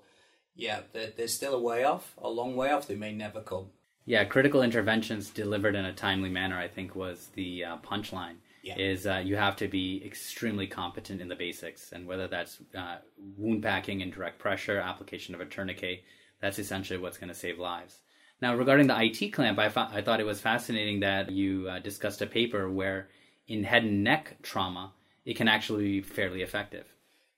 yeah, 0.56 0.82
they're, 0.94 1.12
they're 1.16 1.28
still 1.28 1.54
a 1.54 1.62
way 1.62 1.84
off, 1.84 2.16
a 2.18 2.30
long 2.30 2.56
way 2.56 2.72
off. 2.72 2.88
They 2.88 2.96
may 2.96 3.14
never 3.14 3.42
come. 3.42 3.68
Yeah, 4.06 4.24
critical 4.24 4.64
interventions 4.64 5.30
delivered 5.30 5.76
in 5.76 5.86
a 5.86 5.94
timely 5.94 6.30
manner, 6.30 6.58
I 6.58 6.68
think, 6.68 6.96
was 6.96 7.28
the 7.36 7.65
uh, 7.65 7.78
punchline. 7.78 8.38
Yeah. 8.63 8.78
Is 8.78 9.06
uh, 9.06 9.22
you 9.24 9.36
have 9.36 9.56
to 9.58 9.67
be 9.67 10.02
extremely 10.04 10.67
competent 10.67 11.22
in 11.22 11.30
the 11.30 11.36
basics, 11.36 11.93
and 11.93 12.06
whether 12.06 12.28
that's 12.28 12.58
uh, 12.76 12.98
wound 13.38 13.63
packing 13.63 14.02
and 14.02 14.12
direct 14.12 14.39
pressure, 14.39 14.80
application 14.80 15.36
of 15.36 15.39
a 15.39 15.46
tourniquet, 15.46 16.04
that's 16.41 16.60
essentially 16.60 17.00
what's 17.00 17.17
going 17.17 17.30
to 17.30 17.36
save 17.36 17.60
lives. 17.60 18.00
Now, 18.41 18.56
regarding 18.56 18.88
the 18.88 19.02
IT 19.02 19.32
clamp, 19.34 19.58
I, 19.58 19.69
fo- 19.69 19.89
I 19.91 20.02
thought 20.02 20.19
it 20.19 20.26
was 20.26 20.39
fascinating 20.39 21.00
that 21.00 21.32
you 21.32 21.67
uh, 21.67 21.80
discussed 21.80 22.21
a 22.21 22.28
paper 22.28 22.69
where 22.69 23.10
in 23.47 23.63
head 23.63 23.84
and 23.84 24.04
neck 24.04 24.38
trauma, 24.43 24.93
it 25.26 25.36
can 25.36 25.47
actually 25.47 25.84
be 25.84 26.02
fairly 26.02 26.41
effective. 26.41 26.86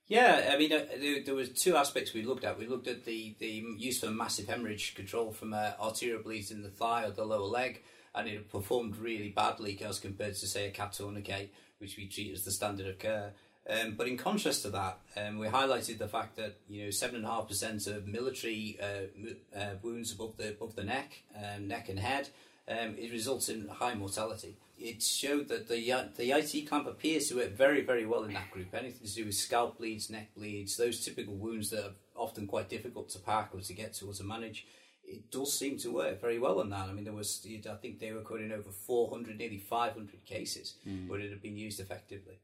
Yeah, 0.08 0.50
I 0.52 0.58
mean, 0.58 0.74
uh, 0.74 0.86
there, 1.00 1.24
there 1.24 1.36
was 1.36 1.50
two 1.50 1.78
aspects 1.78 2.14
we 2.14 2.24
looked 2.24 2.44
at. 2.44 2.58
We 2.58 2.68
looked 2.68 2.88
at 2.88 3.06
the, 3.06 3.36
the 3.40 3.64
use 3.78 4.00
for 4.00 4.10
massive 4.10 4.48
hemorrhage 4.48 4.96
control 4.96 5.32
from 5.32 5.54
uh, 5.54 5.74
arterial 5.80 6.24
bleeds 6.24 6.52
in 6.52 6.64
the 6.64 6.70
thigh 6.70 7.06
or 7.06 7.12
the 7.12 7.24
lower 7.24 7.46
leg, 7.46 7.84
and 8.16 8.28
it 8.28 8.52
performed 8.52 8.98
really 8.98 9.30
badly 9.30 9.80
as 9.86 10.00
compared 10.00 10.36
to, 10.36 10.48
say, 10.48 10.68
a 10.68 10.72
cat 10.72 10.94
tourniquet, 10.94 11.54
which 11.78 11.96
we 11.96 12.08
treat 12.08 12.34
as 12.34 12.44
the 12.44 12.52
standard 12.52 12.88
of 12.88 12.98
care. 12.98 13.34
Um, 13.70 13.96
but 13.96 14.08
in 14.08 14.18
contrast 14.18 14.64
to 14.64 14.70
that, 14.72 15.00
um, 15.16 15.38
we 15.38 15.48
highlighted 15.48 16.00
the 16.00 16.08
fact 16.08 16.38
that 16.38 16.58
you 16.68 16.86
know 16.86 16.90
seven 16.90 17.18
and 17.18 17.26
a 17.26 17.30
half 17.30 17.48
percent 17.48 17.86
of 17.88 18.08
military 18.08 18.80
uh, 18.82 19.58
uh, 19.58 19.76
wounds 19.84 20.12
above 20.12 20.38
the 20.38 20.50
above 20.50 20.76
the 20.76 20.84
neck, 20.84 21.24
um, 21.36 21.68
neck 21.68 21.90
and 21.90 22.00
head, 22.00 22.30
um, 22.68 22.96
it 22.98 23.12
results 23.12 23.50
in 23.50 23.68
high 23.68 23.94
mortality. 23.94 24.58
It 24.80 25.04
showed 25.04 25.50
that 25.50 25.68
the 25.68 25.92
uh, 25.92 26.06
the 26.18 26.32
IT 26.32 26.68
clamp 26.68 26.88
appears 26.88 27.28
to 27.28 27.36
work 27.36 27.52
very 27.52 27.82
very 27.82 28.06
well 28.06 28.24
in 28.24 28.34
that 28.34 28.50
group. 28.50 28.74
Anything 28.74 29.08
to 29.08 29.14
do 29.14 29.26
with 29.26 29.36
scalp 29.36 29.78
bleeds, 29.78 30.10
neck 30.10 30.34
bleeds, 30.36 30.76
those 30.78 31.04
typical 31.04 31.36
wounds 31.36 31.70
that 31.70 31.86
are 31.86 31.94
often 32.16 32.48
quite 32.48 32.70
difficult 32.70 33.10
to 33.10 33.20
pack 33.20 33.52
or 33.54 33.62
to 33.62 33.74
get 33.74 33.94
to 33.96 34.08
or 34.08 34.14
to 34.14 34.24
manage. 34.24 34.66
It 35.04 35.32
does 35.32 35.58
seem 35.58 35.78
to 35.80 35.92
work 35.92 36.22
very 36.22 36.38
well 36.38 36.60
on 36.60 36.70
that. 36.70 36.88
I 36.88 36.94
mean, 36.94 37.04
there 37.04 37.14
was 37.14 37.46
I 37.70 37.76
think 37.76 38.00
they 38.00 38.12
were 38.12 38.22
quoting 38.22 38.52
over 38.52 38.70
400, 38.70 39.38
nearly 39.38 39.58
500 39.58 40.24
cases 40.26 40.76
where 41.08 41.20
it 41.20 41.32
had 41.32 41.42
been 41.42 41.58
used 41.58 41.80
effectively. 41.80 42.40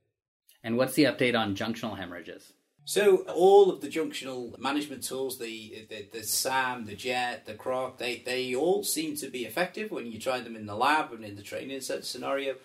And 0.65 0.77
what's 0.77 0.95
the 0.95 1.03
update 1.03 1.39
on 1.39 1.55
junctional 1.55 1.95
hemorrhages? 1.95 2.53
So 2.85 3.17
all 3.35 3.69
of 3.69 3.81
the 3.81 3.87
junctional 3.87 4.57
management 4.57 5.03
tools, 5.03 5.37
the 5.37 5.85
the, 5.89 6.07
the 6.11 6.23
SAM, 6.23 6.85
the 6.85 6.95
JET, 6.95 7.45
the 7.45 7.53
CROC, 7.53 7.99
they, 7.99 8.23
they 8.25 8.55
all 8.55 8.83
seem 8.83 9.15
to 9.17 9.29
be 9.29 9.45
effective 9.45 9.91
when 9.91 10.11
you 10.11 10.19
try 10.19 10.39
them 10.39 10.55
in 10.55 10.65
the 10.65 10.75
lab 10.75 11.13
and 11.13 11.23
in 11.23 11.35
the 11.35 11.43
training 11.43 11.81
set 11.81 12.03
scenario. 12.03 12.55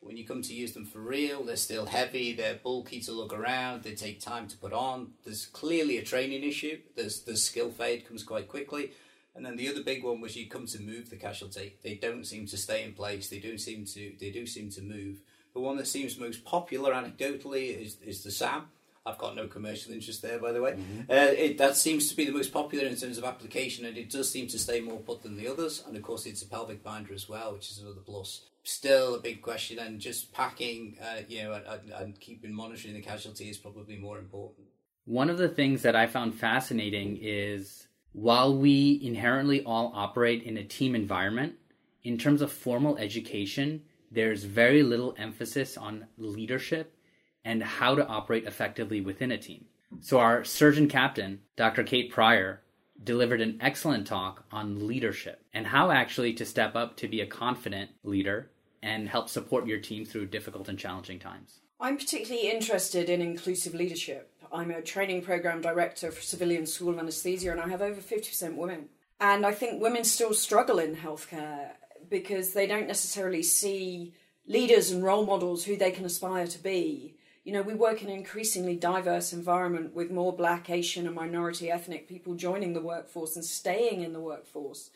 When 0.00 0.16
you 0.16 0.26
come 0.26 0.40
to 0.40 0.54
use 0.54 0.72
them 0.72 0.86
for 0.86 1.00
real, 1.00 1.44
they're 1.44 1.56
still 1.56 1.84
heavy, 1.86 2.32
they're 2.32 2.60
bulky 2.62 3.00
to 3.00 3.12
look 3.12 3.34
around, 3.34 3.82
they 3.82 3.94
take 3.94 4.20
time 4.20 4.48
to 4.48 4.56
put 4.56 4.72
on. 4.72 5.12
There's 5.24 5.44
clearly 5.44 5.98
a 5.98 6.02
training 6.02 6.44
issue. 6.44 6.78
There's 6.96 7.20
the 7.22 7.36
skill 7.36 7.70
fade 7.70 8.08
comes 8.08 8.22
quite 8.22 8.48
quickly. 8.48 8.92
And 9.34 9.44
then 9.44 9.56
the 9.56 9.68
other 9.68 9.82
big 9.82 10.02
one 10.02 10.22
was 10.22 10.34
you 10.34 10.48
come 10.48 10.66
to 10.66 10.80
move 10.80 11.10
the 11.10 11.16
casualty. 11.16 11.76
They 11.82 11.96
don't 11.96 12.26
seem 12.26 12.46
to 12.46 12.56
stay 12.56 12.84
in 12.84 12.94
place. 12.94 13.28
They 13.28 13.40
do 13.40 13.58
seem 13.58 13.84
to 13.86 14.12
they 14.18 14.30
do 14.30 14.46
seem 14.46 14.70
to 14.70 14.82
move. 14.82 15.20
The 15.54 15.60
one 15.60 15.76
that 15.76 15.86
seems 15.86 16.18
most 16.18 16.44
popular 16.44 16.92
anecdotally 16.92 17.80
is, 17.80 17.96
is 18.04 18.24
the 18.24 18.30
SAM. 18.30 18.66
I've 19.06 19.18
got 19.18 19.36
no 19.36 19.46
commercial 19.46 19.92
interest 19.92 20.22
there, 20.22 20.38
by 20.38 20.52
the 20.52 20.62
way. 20.62 20.78
Uh, 21.10 21.14
it, 21.36 21.58
that 21.58 21.76
seems 21.76 22.08
to 22.08 22.16
be 22.16 22.24
the 22.24 22.32
most 22.32 22.52
popular 22.52 22.86
in 22.86 22.96
terms 22.96 23.18
of 23.18 23.24
application, 23.24 23.84
and 23.84 23.98
it 23.98 24.10
does 24.10 24.30
seem 24.30 24.48
to 24.48 24.58
stay 24.58 24.80
more 24.80 24.98
put 24.98 25.22
than 25.22 25.36
the 25.36 25.46
others. 25.46 25.84
And 25.86 25.94
of 25.94 26.02
course, 26.02 26.24
it's 26.24 26.42
a 26.42 26.46
pelvic 26.46 26.82
binder 26.82 27.12
as 27.12 27.28
well, 27.28 27.52
which 27.52 27.70
is 27.70 27.78
another 27.78 28.00
plus. 28.00 28.40
Still 28.62 29.14
a 29.14 29.20
big 29.20 29.42
question, 29.42 29.78
and 29.78 30.00
just 30.00 30.32
packing, 30.32 30.96
uh, 31.02 31.20
you 31.28 31.42
know, 31.42 31.52
and, 31.52 31.66
and, 31.66 31.90
and 31.90 32.20
keeping 32.20 32.52
monitoring 32.52 32.94
the 32.94 33.02
casualty 33.02 33.50
is 33.50 33.58
probably 33.58 33.96
more 33.96 34.18
important. 34.18 34.66
One 35.04 35.28
of 35.28 35.36
the 35.36 35.50
things 35.50 35.82
that 35.82 35.94
I 35.94 36.06
found 36.06 36.34
fascinating 36.34 37.18
is 37.20 37.86
while 38.12 38.56
we 38.56 39.00
inherently 39.02 39.62
all 39.64 39.92
operate 39.94 40.44
in 40.44 40.56
a 40.56 40.64
team 40.64 40.94
environment, 40.94 41.56
in 42.02 42.16
terms 42.16 42.40
of 42.40 42.50
formal 42.50 42.96
education, 42.96 43.82
there's 44.14 44.44
very 44.44 44.82
little 44.82 45.14
emphasis 45.18 45.76
on 45.76 46.06
leadership 46.16 46.96
and 47.44 47.62
how 47.62 47.94
to 47.94 48.06
operate 48.06 48.44
effectively 48.46 49.00
within 49.00 49.32
a 49.32 49.38
team. 49.38 49.66
So, 50.00 50.18
our 50.18 50.44
surgeon 50.44 50.88
captain, 50.88 51.40
Dr. 51.56 51.84
Kate 51.84 52.10
Pryor, 52.10 52.62
delivered 53.02 53.40
an 53.40 53.58
excellent 53.60 54.06
talk 54.06 54.44
on 54.50 54.86
leadership 54.86 55.44
and 55.52 55.66
how 55.66 55.90
actually 55.90 56.32
to 56.34 56.44
step 56.44 56.74
up 56.74 56.96
to 56.96 57.08
be 57.08 57.20
a 57.20 57.26
confident 57.26 57.90
leader 58.02 58.50
and 58.82 59.08
help 59.08 59.28
support 59.28 59.66
your 59.66 59.78
team 59.78 60.04
through 60.04 60.26
difficult 60.26 60.68
and 60.68 60.78
challenging 60.78 61.18
times. 61.18 61.60
I'm 61.80 61.96
particularly 61.96 62.50
interested 62.50 63.10
in 63.10 63.20
inclusive 63.20 63.74
leadership. 63.74 64.30
I'm 64.52 64.70
a 64.70 64.82
training 64.82 65.22
program 65.22 65.60
director 65.60 66.12
for 66.12 66.22
Civilian 66.22 66.66
School 66.66 66.90
of 66.90 66.98
Anaesthesia, 66.98 67.50
and 67.50 67.60
I 67.60 67.68
have 67.68 67.82
over 67.82 68.00
50% 68.00 68.56
women. 68.56 68.88
And 69.20 69.44
I 69.44 69.52
think 69.52 69.82
women 69.82 70.04
still 70.04 70.34
struggle 70.34 70.78
in 70.78 70.96
healthcare 70.96 71.70
because 72.08 72.52
they 72.52 72.66
don't 72.66 72.86
necessarily 72.86 73.42
see 73.42 74.14
leaders 74.46 74.90
and 74.90 75.02
role 75.02 75.24
models 75.24 75.64
who 75.64 75.76
they 75.76 75.90
can 75.90 76.04
aspire 76.04 76.46
to 76.46 76.62
be. 76.62 77.16
You 77.44 77.52
know, 77.52 77.62
we 77.62 77.74
work 77.74 78.02
in 78.02 78.08
an 78.08 78.16
increasingly 78.16 78.76
diverse 78.76 79.32
environment 79.32 79.94
with 79.94 80.10
more 80.10 80.32
black, 80.32 80.70
Asian, 80.70 81.06
and 81.06 81.14
minority 81.14 81.70
ethnic 81.70 82.08
people 82.08 82.34
joining 82.34 82.72
the 82.72 82.80
workforce 82.80 83.36
and 83.36 83.44
staying 83.44 84.02
in 84.02 84.12
the 84.14 84.20
workforce. 84.20 84.90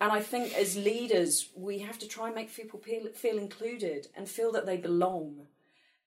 And 0.00 0.12
I 0.12 0.20
think 0.20 0.54
as 0.54 0.76
leaders, 0.76 1.48
we 1.56 1.80
have 1.80 1.98
to 1.98 2.08
try 2.08 2.26
and 2.26 2.36
make 2.36 2.54
people 2.54 2.80
feel, 2.80 3.38
included 3.38 4.06
and 4.16 4.28
feel 4.28 4.52
that 4.52 4.64
they 4.64 4.76
belong. 4.76 5.48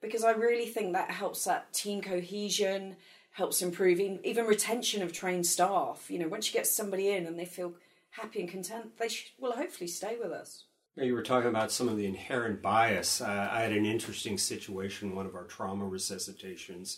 Because 0.01 0.23
I 0.23 0.31
really 0.31 0.65
think 0.65 0.93
that 0.93 1.11
helps 1.11 1.43
that 1.43 1.73
team 1.73 2.01
cohesion, 2.01 2.95
helps 3.31 3.61
improving 3.61 4.19
even 4.23 4.45
retention 4.45 5.03
of 5.03 5.11
trained 5.11 5.45
staff. 5.45 6.09
You 6.09 6.19
know, 6.19 6.29
once 6.29 6.47
you 6.47 6.53
get 6.53 6.67
somebody 6.67 7.09
in 7.09 7.25
and 7.25 7.37
they 7.37 7.45
feel 7.45 7.73
happy 8.11 8.41
and 8.41 8.49
content, 8.49 8.97
they 8.97 9.09
will 9.39 9.53
hopefully 9.53 9.87
stay 9.87 10.17
with 10.21 10.31
us. 10.31 10.65
Now, 10.95 11.03
You 11.03 11.13
were 11.13 11.23
talking 11.23 11.49
about 11.49 11.71
some 11.71 11.87
of 11.87 11.97
the 11.97 12.05
inherent 12.05 12.61
bias. 12.61 13.21
Uh, 13.21 13.49
I 13.51 13.61
had 13.61 13.71
an 13.71 13.85
interesting 13.85 14.37
situation, 14.37 15.15
one 15.15 15.25
of 15.25 15.35
our 15.35 15.45
trauma 15.45 15.85
resuscitations, 15.85 16.97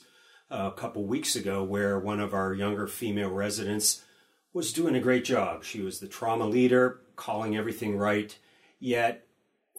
uh, 0.50 0.72
a 0.74 0.78
couple 0.78 1.06
weeks 1.06 1.36
ago, 1.36 1.64
where 1.64 2.00
one 2.00 2.20
of 2.20 2.34
our 2.34 2.54
younger 2.54 2.88
female 2.88 3.30
residents 3.30 4.04
was 4.52 4.74
doing 4.74 4.96
a 4.96 5.00
great 5.00 5.24
job. 5.24 5.64
She 5.64 5.82
was 5.82 6.00
the 6.00 6.08
trauma 6.08 6.46
leader, 6.46 7.02
calling 7.16 7.56
everything 7.56 7.98
right, 7.98 8.36
yet 8.80 9.28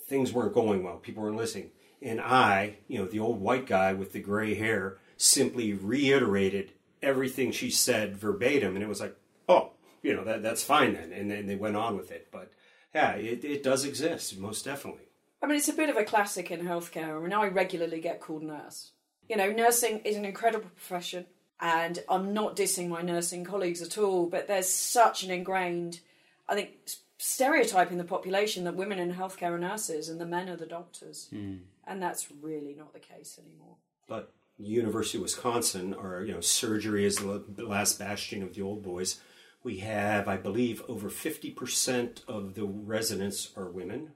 things 0.09 0.33
weren't 0.33 0.55
going 0.55 0.83
well. 0.83 0.99
People 0.99 1.23
weren't 1.23 1.37
listening. 1.37 1.71
And 2.01 2.21
I, 2.21 2.79
you 2.87 2.99
know, 2.99 3.07
the 3.07 3.21
old 3.21 3.41
white 3.41 3.67
guy 3.67 3.93
with 3.95 4.13
the 4.13 4.21
gray 4.21 4.55
hair, 4.55 4.99
simply 5.17 5.73
reiterated 5.73 6.73
everything 7.03 7.51
she 7.51 7.71
said 7.71 8.17
verbatim. 8.17 8.75
And 8.75 8.83
it 8.83 8.89
was 8.89 9.01
like, 9.01 9.17
oh, 9.49 9.73
you 10.05 10.15
know, 10.15 10.23
that, 10.23 10.43
that's 10.43 10.63
fine 10.63 10.93
then. 10.93 11.13
And 11.13 11.31
then 11.31 11.47
they 11.47 11.57
went 11.57 11.77
on 11.77 11.97
with 11.97 12.13
it. 12.13 12.29
But 12.31 12.53
yeah, 12.95 13.13
it, 13.13 13.45
it 13.45 13.63
does 13.65 13.85
exist, 13.85 14.39
most 14.39 14.65
definitely. 14.65 15.09
I 15.43 15.47
mean, 15.47 15.57
it's 15.57 15.69
a 15.69 15.75
bit 15.75 15.91
of 15.91 15.97
a 15.97 16.05
classic 16.05 16.51
in 16.51 16.61
healthcare. 16.61 17.17
I 17.17 17.21
mean, 17.21 17.33
I 17.33 17.49
regularly 17.49 18.01
get 18.01 18.21
called 18.21 18.43
nurse. 18.43 18.93
You 19.29 19.37
know, 19.37 19.51
nursing 19.51 20.01
is 20.01 20.17
an 20.17 20.25
incredible 20.25 20.69
profession, 20.69 21.27
and 21.59 21.99
I'm 22.09 22.35
not 22.35 22.57
dissing 22.57 22.89
my 22.89 23.03
nursing 23.03 23.45
colleagues 23.45 23.83
at 23.83 23.99
all, 23.99 24.27
but 24.27 24.47
there's 24.47 24.69
such 24.69 25.25
an 25.25 25.31
ingrained, 25.31 26.01
I 26.49 26.55
think, 26.55 26.73
stereotype 27.17 27.91
in 27.91 27.99
the 27.99 28.05
population 28.05 28.65
that 28.65 28.77
women 28.77 28.99
in 28.99 29.15
healthcare 29.15 29.53
are 29.53 29.59
nurses 29.59 30.11
and 30.11 30.21
the 30.21 30.27
men 30.27 30.51
are 30.51 30.57
the 30.57 30.67
doctors. 30.67 31.29
Hmm. 31.31 31.57
And 31.87 32.03
that's 32.03 32.29
really 32.43 32.75
not 32.75 32.93
the 32.93 32.99
case 32.99 33.39
anymore. 33.43 33.77
But 34.07 34.33
University 34.59 35.19
of 35.19 35.23
Wisconsin, 35.23 35.95
or 35.95 36.23
you 36.25 36.33
know, 36.33 36.41
surgery 36.41 37.07
is 37.07 37.17
the 37.17 37.43
last 37.59 37.99
bastion 37.99 38.43
of 38.43 38.55
the 38.55 38.63
old 38.63 38.83
boys. 38.83 39.21
We 39.65 39.79
have, 39.79 40.29
I 40.29 40.37
believe, 40.37 40.83
over 40.89 41.09
fifty 41.09 41.51
percent 41.51 42.23
of 42.29 42.55
the 42.55 42.67
residents 42.67 43.51
are 43.57 43.71
women, 43.71 44.13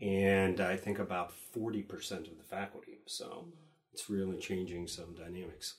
and 0.00 0.58
I 0.58 0.76
think 0.76 0.98
about 0.98 1.32
forty 1.32 1.82
percent 1.82 2.26
of 2.26 2.38
the 2.38 2.44
faculty. 2.44 3.00
So 3.04 3.48
it's 3.92 4.08
really 4.08 4.38
changing 4.38 4.88
some 4.88 5.14
dynamics. 5.14 5.74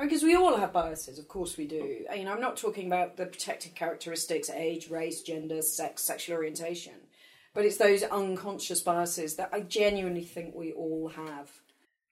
Because 0.00 0.24
we 0.24 0.34
all 0.34 0.56
have 0.56 0.72
biases, 0.72 1.18
of 1.18 1.28
course 1.28 1.56
we 1.56 1.66
do. 1.66 2.04
You 2.16 2.24
know, 2.24 2.32
I'm 2.32 2.40
not 2.40 2.56
talking 2.56 2.86
about 2.86 3.16
the 3.16 3.26
protected 3.26 3.74
characteristics, 3.74 4.50
age, 4.50 4.90
race, 4.90 5.22
gender, 5.22 5.62
sex, 5.62 6.02
sexual 6.02 6.36
orientation, 6.36 6.94
but 7.54 7.64
it's 7.64 7.76
those 7.76 8.02
unconscious 8.02 8.80
biases 8.80 9.36
that 9.36 9.50
I 9.52 9.60
genuinely 9.60 10.24
think 10.24 10.54
we 10.54 10.72
all 10.72 11.12
have. 11.14 11.50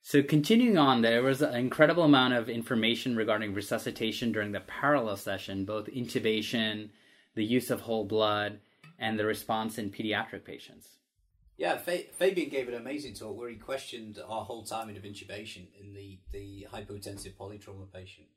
So 0.02 0.22
continuing 0.22 0.78
on, 0.78 1.02
there 1.02 1.22
was 1.22 1.42
an 1.42 1.54
incredible 1.54 2.04
amount 2.04 2.34
of 2.34 2.48
information 2.48 3.16
regarding 3.16 3.54
resuscitation 3.54 4.32
during 4.32 4.52
the 4.52 4.60
parallel 4.60 5.16
session, 5.16 5.64
both 5.64 5.86
intubation, 5.86 6.90
the 7.34 7.44
use 7.44 7.70
of 7.70 7.82
whole 7.82 8.04
blood, 8.04 8.60
and 8.98 9.18
the 9.18 9.26
response 9.26 9.78
in 9.78 9.90
pediatric 9.90 10.44
patients. 10.44 10.88
Yeah, 11.56 11.76
Fa- 11.76 12.10
Fabian 12.16 12.48
gave 12.48 12.68
an 12.68 12.74
amazing 12.74 13.14
talk 13.14 13.36
where 13.36 13.50
he 13.50 13.56
questioned 13.56 14.18
our 14.26 14.44
whole 14.44 14.64
timing 14.64 14.96
of 14.96 15.02
intubation 15.02 15.66
in 15.78 15.92
the, 15.92 16.18
the 16.32 16.66
hypotensive 16.72 17.34
polytrauma 17.34 17.92
patient. 17.92 18.28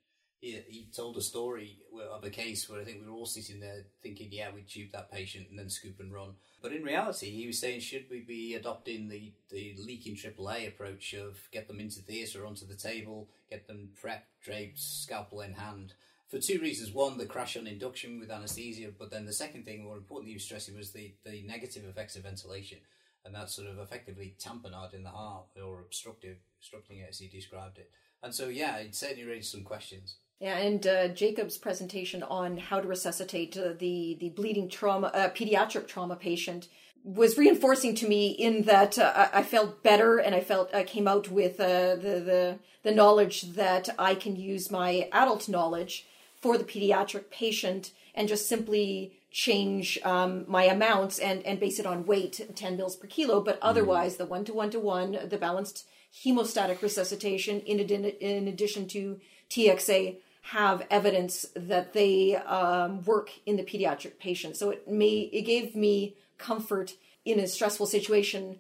He, 0.44 0.88
told 0.94 1.16
a 1.16 1.22
story 1.22 1.78
of 2.12 2.22
a 2.26 2.30
case 2.30 2.70
where 2.70 2.82
I 2.82 2.84
think 2.84 3.00
we 3.00 3.08
were 3.08 3.16
all 3.16 3.26
sitting 3.26 3.62
there 3.62 3.86
thinking, 4.02 4.28
yeah, 4.30 4.50
we'd 4.54 4.68
tube 4.68 4.92
that 4.92 5.10
patient 5.10 5.48
and 5.50 5.58
then 5.58 5.70
scoop 5.70 6.02
and 6.02 6.14
run. 6.14 6.36
But 6.62 6.74
in 6.74 6.84
reality, 6.84 7.30
he 7.30 7.48
was 7.48 7.60
saying, 7.60 7.80
should 7.80 8.08
we 8.12 8.20
be 8.20 8.54
adopting 8.56 9.08
the, 9.08 9.32
the 9.50 9.74
leaking 9.80 10.16
AAA 10.16 10.68
approach 10.68 11.14
of 11.14 11.38
get 11.54 11.70
them 11.70 11.80
into 11.80 12.02
theatre, 12.02 12.46
onto 12.46 12.68
the 12.68 12.76
table, 12.76 13.30
get 13.50 13.68
them 13.68 13.92
prepped, 14.04 14.28
draped, 14.44 14.80
scalpel 14.80 15.40
in 15.40 15.54
hand? 15.54 15.94
For 16.28 16.40
two 16.40 16.60
reasons. 16.60 16.92
One, 16.92 17.18
the 17.18 17.26
crash 17.26 17.56
on 17.56 17.66
induction 17.66 18.20
with 18.20 18.30
anaesthesia, 18.30 18.90
but 19.00 19.12
then 19.12 19.26
the 19.26 19.32
second 19.32 19.64
thing, 19.64 19.86
more 19.86 19.96
importantly, 19.96 20.32
he 20.32 20.36
was 20.36 20.44
stressing 20.44 20.76
was 20.76 20.92
the, 20.92 21.14
the 21.24 21.44
negative 21.44 21.86
effects 21.86 22.18
of 22.18 22.24
ventilation 22.24 22.80
and 23.26 23.34
that's 23.34 23.56
sort 23.56 23.68
of 23.68 23.80
effectively 23.80 24.36
tamponade 24.40 24.94
in 24.94 25.04
the 25.04 25.10
heart 25.10 25.46
or 25.64 25.82
obstructive, 25.82 26.38
obstructing 26.60 26.98
it 27.00 27.08
as 27.10 27.20
he 27.20 27.28
described 27.28 27.78
it. 27.78 27.90
And 28.22 28.34
so, 28.34 28.48
yeah, 28.48 28.78
it 28.78 28.96
certainly 28.96 29.26
raised 29.26 29.52
some 29.52 29.64
questions. 29.64 30.18
Yeah, 30.40 30.58
and 30.58 30.86
uh, 30.86 31.08
Jacob's 31.10 31.58
presentation 31.58 32.24
on 32.24 32.58
how 32.58 32.82
to 32.82 32.88
resuscitate 32.88 33.58
uh, 33.58 33.74
the 33.80 34.18
the 34.20 34.30
bleeding 34.30 34.68
trauma, 34.70 35.08
uh, 35.08 35.30
pediatric 35.30 35.88
trauma 35.88 36.16
patient 36.16 36.68
was 37.04 37.38
reinforcing 37.38 37.96
to 37.96 38.08
me 38.08 38.30
in 38.32 38.64
that 38.64 38.98
uh, 38.98 39.30
I 39.34 39.44
felt 39.44 39.84
better 39.84 40.18
and 40.18 40.34
I 40.34 40.40
felt 40.40 40.74
I 40.74 40.84
came 40.84 41.08
out 41.08 41.30
with 41.30 41.60
uh, 41.60 41.96
the 41.96 42.22
the 42.26 42.60
the 42.84 42.92
knowledge 42.92 43.54
that 43.54 43.90
I 43.98 44.16
can 44.16 44.36
use 44.36 44.72
my 44.72 45.08
adult 45.12 45.48
knowledge 45.48 46.06
for 46.36 46.58
the 46.58 46.66
pediatric 46.66 47.30
patient 47.30 47.92
and 48.14 48.28
just 48.28 48.48
simply 48.48 49.14
change 49.34 50.00
um, 50.04 50.46
my 50.48 50.64
amounts 50.66 51.18
and, 51.18 51.44
and 51.46 51.60
base 51.60 51.80
it 51.80 51.88
on 51.88 52.06
weight, 52.06 52.40
10 52.56 52.78
mils 52.78 52.96
per 52.96 53.08
kilo. 53.08 53.42
But 53.42 53.58
otherwise, 53.62 54.16
the 54.18 54.28
one 54.28 54.46
to 54.46 54.54
one 54.54 54.70
to 54.70 54.80
one, 54.80 55.18
the 55.28 55.38
balanced 55.38 55.88
hemostatic 56.24 56.82
resuscitation, 56.84 57.60
in, 57.62 57.80
adi- 57.80 58.18
in 58.22 58.48
addition 58.48 58.88
to 58.90 59.20
TXA, 59.50 60.18
have 60.44 60.86
evidence 60.92 61.48
that 61.56 61.94
they 61.94 62.36
um, 62.36 63.04
work 63.04 63.32
in 63.46 63.58
the 63.58 63.64
pediatric 63.64 64.20
patient. 64.20 64.56
So 64.56 64.70
it 64.70 64.88
may 64.88 65.30
it 65.34 65.44
gave 65.44 65.76
me 65.76 66.16
comfort 66.38 66.94
in 67.26 67.40
a 67.40 67.48
stressful 67.48 67.88
situation. 67.88 68.60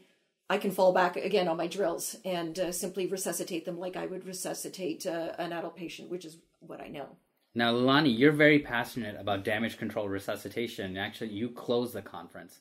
I 0.49 0.57
can 0.57 0.71
fall 0.71 0.93
back 0.93 1.17
again 1.17 1.47
on 1.47 1.57
my 1.57 1.67
drills 1.67 2.15
and 2.25 2.57
uh, 2.57 2.71
simply 2.71 3.05
resuscitate 3.05 3.65
them 3.65 3.79
like 3.79 3.95
I 3.95 4.07
would 4.07 4.25
resuscitate 4.25 5.05
uh, 5.05 5.33
an 5.38 5.51
adult 5.51 5.75
patient, 5.75 6.09
which 6.09 6.25
is 6.25 6.38
what 6.62 6.81
I 6.81 6.88
know. 6.88 7.17
Now, 7.55 7.73
Leilani, 7.73 8.17
you're 8.17 8.31
very 8.31 8.59
passionate 8.59 9.15
about 9.19 9.43
damage 9.43 9.77
control 9.77 10.09
resuscitation. 10.09 10.97
Actually, 10.97 11.31
you 11.31 11.49
closed 11.49 11.93
the 11.93 12.01
conference. 12.01 12.59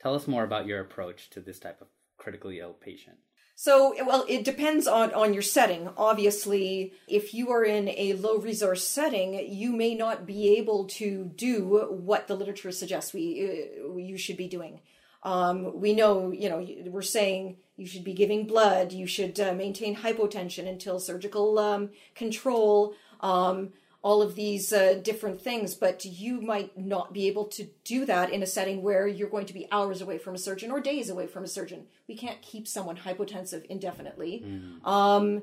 Tell 0.00 0.14
us 0.14 0.28
more 0.28 0.44
about 0.44 0.66
your 0.66 0.80
approach 0.80 1.30
to 1.30 1.40
this 1.40 1.58
type 1.58 1.80
of 1.80 1.88
critically 2.18 2.60
ill 2.60 2.74
patient. 2.74 3.16
So, 3.56 3.94
well, 4.04 4.26
it 4.28 4.44
depends 4.44 4.86
on, 4.86 5.14
on 5.14 5.32
your 5.32 5.42
setting. 5.42 5.88
Obviously, 5.96 6.92
if 7.06 7.32
you 7.32 7.50
are 7.52 7.64
in 7.64 7.88
a 7.88 8.14
low 8.14 8.38
resource 8.38 8.86
setting, 8.86 9.48
you 9.48 9.72
may 9.72 9.94
not 9.94 10.26
be 10.26 10.56
able 10.58 10.86
to 10.86 11.30
do 11.36 11.86
what 11.90 12.26
the 12.26 12.34
literature 12.34 12.72
suggests 12.72 13.14
we 13.14 13.78
uh, 13.84 13.96
you 13.96 14.18
should 14.18 14.36
be 14.36 14.48
doing. 14.48 14.80
Um, 15.22 15.80
we 15.80 15.94
know, 15.94 16.32
you 16.32 16.50
know, 16.50 16.66
we're 16.86 17.00
saying 17.00 17.56
you 17.76 17.86
should 17.86 18.04
be 18.04 18.12
giving 18.12 18.46
blood, 18.46 18.92
you 18.92 19.06
should 19.06 19.38
uh, 19.40 19.54
maintain 19.54 19.96
hypotension 19.96 20.68
until 20.68 20.98
surgical 20.98 21.58
um, 21.58 21.90
control. 22.14 22.94
Um, 23.20 23.72
all 24.04 24.20
of 24.20 24.34
these 24.34 24.70
uh, 24.70 25.00
different 25.02 25.40
things, 25.40 25.74
but 25.74 26.04
you 26.04 26.38
might 26.42 26.76
not 26.76 27.14
be 27.14 27.26
able 27.26 27.46
to 27.46 27.66
do 27.84 28.04
that 28.04 28.30
in 28.30 28.42
a 28.42 28.46
setting 28.46 28.82
where 28.82 29.06
you're 29.08 29.30
going 29.30 29.46
to 29.46 29.54
be 29.54 29.66
hours 29.72 30.02
away 30.02 30.18
from 30.18 30.34
a 30.34 30.38
surgeon 30.38 30.70
or 30.70 30.78
days 30.78 31.08
away 31.08 31.26
from 31.26 31.42
a 31.42 31.48
surgeon. 31.48 31.86
We 32.06 32.14
can't 32.14 32.42
keep 32.42 32.68
someone 32.68 32.98
hypotensive 32.98 33.64
indefinitely. 33.64 34.44
Mm. 34.46 34.86
Um, 34.86 35.42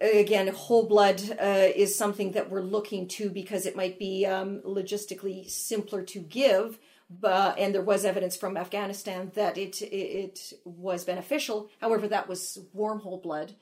again, 0.00 0.48
whole 0.48 0.88
blood 0.88 1.22
uh, 1.40 1.68
is 1.72 1.96
something 1.96 2.32
that 2.32 2.50
we're 2.50 2.62
looking 2.62 3.06
to 3.08 3.30
because 3.30 3.64
it 3.64 3.76
might 3.76 3.96
be 3.96 4.26
um, 4.26 4.60
logistically 4.62 5.48
simpler 5.48 6.02
to 6.02 6.18
give. 6.18 6.80
But, 7.08 7.60
and 7.60 7.72
there 7.72 7.80
was 7.82 8.04
evidence 8.04 8.36
from 8.36 8.56
Afghanistan 8.56 9.30
that 9.36 9.56
it 9.56 9.80
it 9.80 10.52
was 10.64 11.04
beneficial. 11.04 11.70
However, 11.80 12.08
that 12.08 12.28
was 12.28 12.58
warm 12.72 12.98
whole 12.98 13.20
blood 13.20 13.54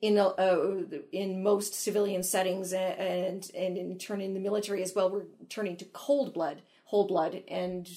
in 0.00 0.18
uh, 0.18 0.58
in 1.12 1.42
most 1.42 1.74
civilian 1.74 2.22
settings 2.22 2.72
and 2.72 3.50
and 3.54 3.76
in 3.76 3.98
turn 3.98 4.20
in 4.20 4.34
the 4.34 4.40
military 4.40 4.82
as 4.82 4.94
well 4.94 5.10
we're 5.10 5.24
turning 5.48 5.76
to 5.76 5.84
cold 5.86 6.32
blood 6.32 6.62
whole 6.84 7.06
blood 7.06 7.42
and 7.48 7.88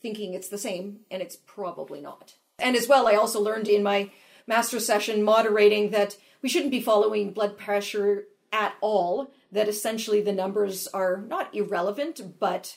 thinking 0.00 0.34
it's 0.34 0.48
the 0.48 0.58
same 0.58 1.00
and 1.10 1.20
it's 1.20 1.36
probably 1.36 2.00
not. 2.00 2.34
And 2.58 2.76
as 2.76 2.86
well 2.86 3.08
i 3.08 3.14
also 3.14 3.40
learned 3.40 3.68
in 3.68 3.82
my 3.82 4.10
master 4.46 4.80
session 4.80 5.22
moderating 5.22 5.90
that 5.90 6.16
we 6.42 6.48
shouldn't 6.48 6.70
be 6.70 6.82
following 6.82 7.32
blood 7.32 7.56
pressure 7.56 8.24
at 8.52 8.74
all 8.80 9.32
that 9.52 9.68
essentially 9.68 10.20
the 10.20 10.32
numbers 10.32 10.88
are 10.88 11.16
not 11.16 11.54
irrelevant 11.54 12.38
but 12.38 12.76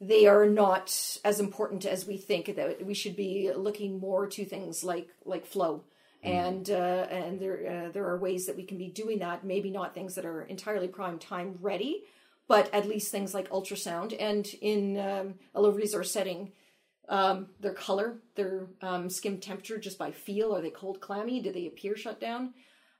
they 0.00 0.26
are 0.26 0.46
not 0.46 1.18
as 1.24 1.40
important 1.40 1.86
as 1.86 2.06
we 2.06 2.16
think 2.16 2.54
that 2.56 2.84
we 2.84 2.94
should 2.94 3.16
be 3.16 3.50
looking 3.56 3.98
more 3.98 4.26
to 4.26 4.44
things 4.44 4.84
like 4.84 5.08
like 5.24 5.46
flow 5.46 5.84
and 6.24 6.70
uh, 6.70 7.06
and 7.10 7.40
there 7.40 7.86
uh, 7.86 7.92
there 7.92 8.06
are 8.06 8.18
ways 8.18 8.46
that 8.46 8.56
we 8.56 8.64
can 8.64 8.78
be 8.78 8.88
doing 8.88 9.18
that. 9.20 9.44
Maybe 9.44 9.70
not 9.70 9.94
things 9.94 10.14
that 10.14 10.24
are 10.24 10.42
entirely 10.42 10.88
prime 10.88 11.18
time 11.18 11.58
ready, 11.60 12.04
but 12.48 12.72
at 12.74 12.88
least 12.88 13.10
things 13.10 13.34
like 13.34 13.48
ultrasound. 13.50 14.16
And 14.18 14.46
in 14.60 14.98
um, 14.98 15.34
a 15.54 15.60
low 15.60 15.70
resource 15.70 16.10
setting, 16.10 16.52
um, 17.08 17.48
their 17.60 17.74
color, 17.74 18.18
their 18.34 18.68
um, 18.82 19.10
skin 19.10 19.40
temperature, 19.40 19.78
just 19.78 19.98
by 19.98 20.10
feel, 20.10 20.54
are 20.54 20.62
they 20.62 20.70
cold, 20.70 21.00
clammy? 21.00 21.40
Do 21.40 21.52
they 21.52 21.66
appear 21.66 21.96
shut 21.96 22.20
down? 22.20 22.54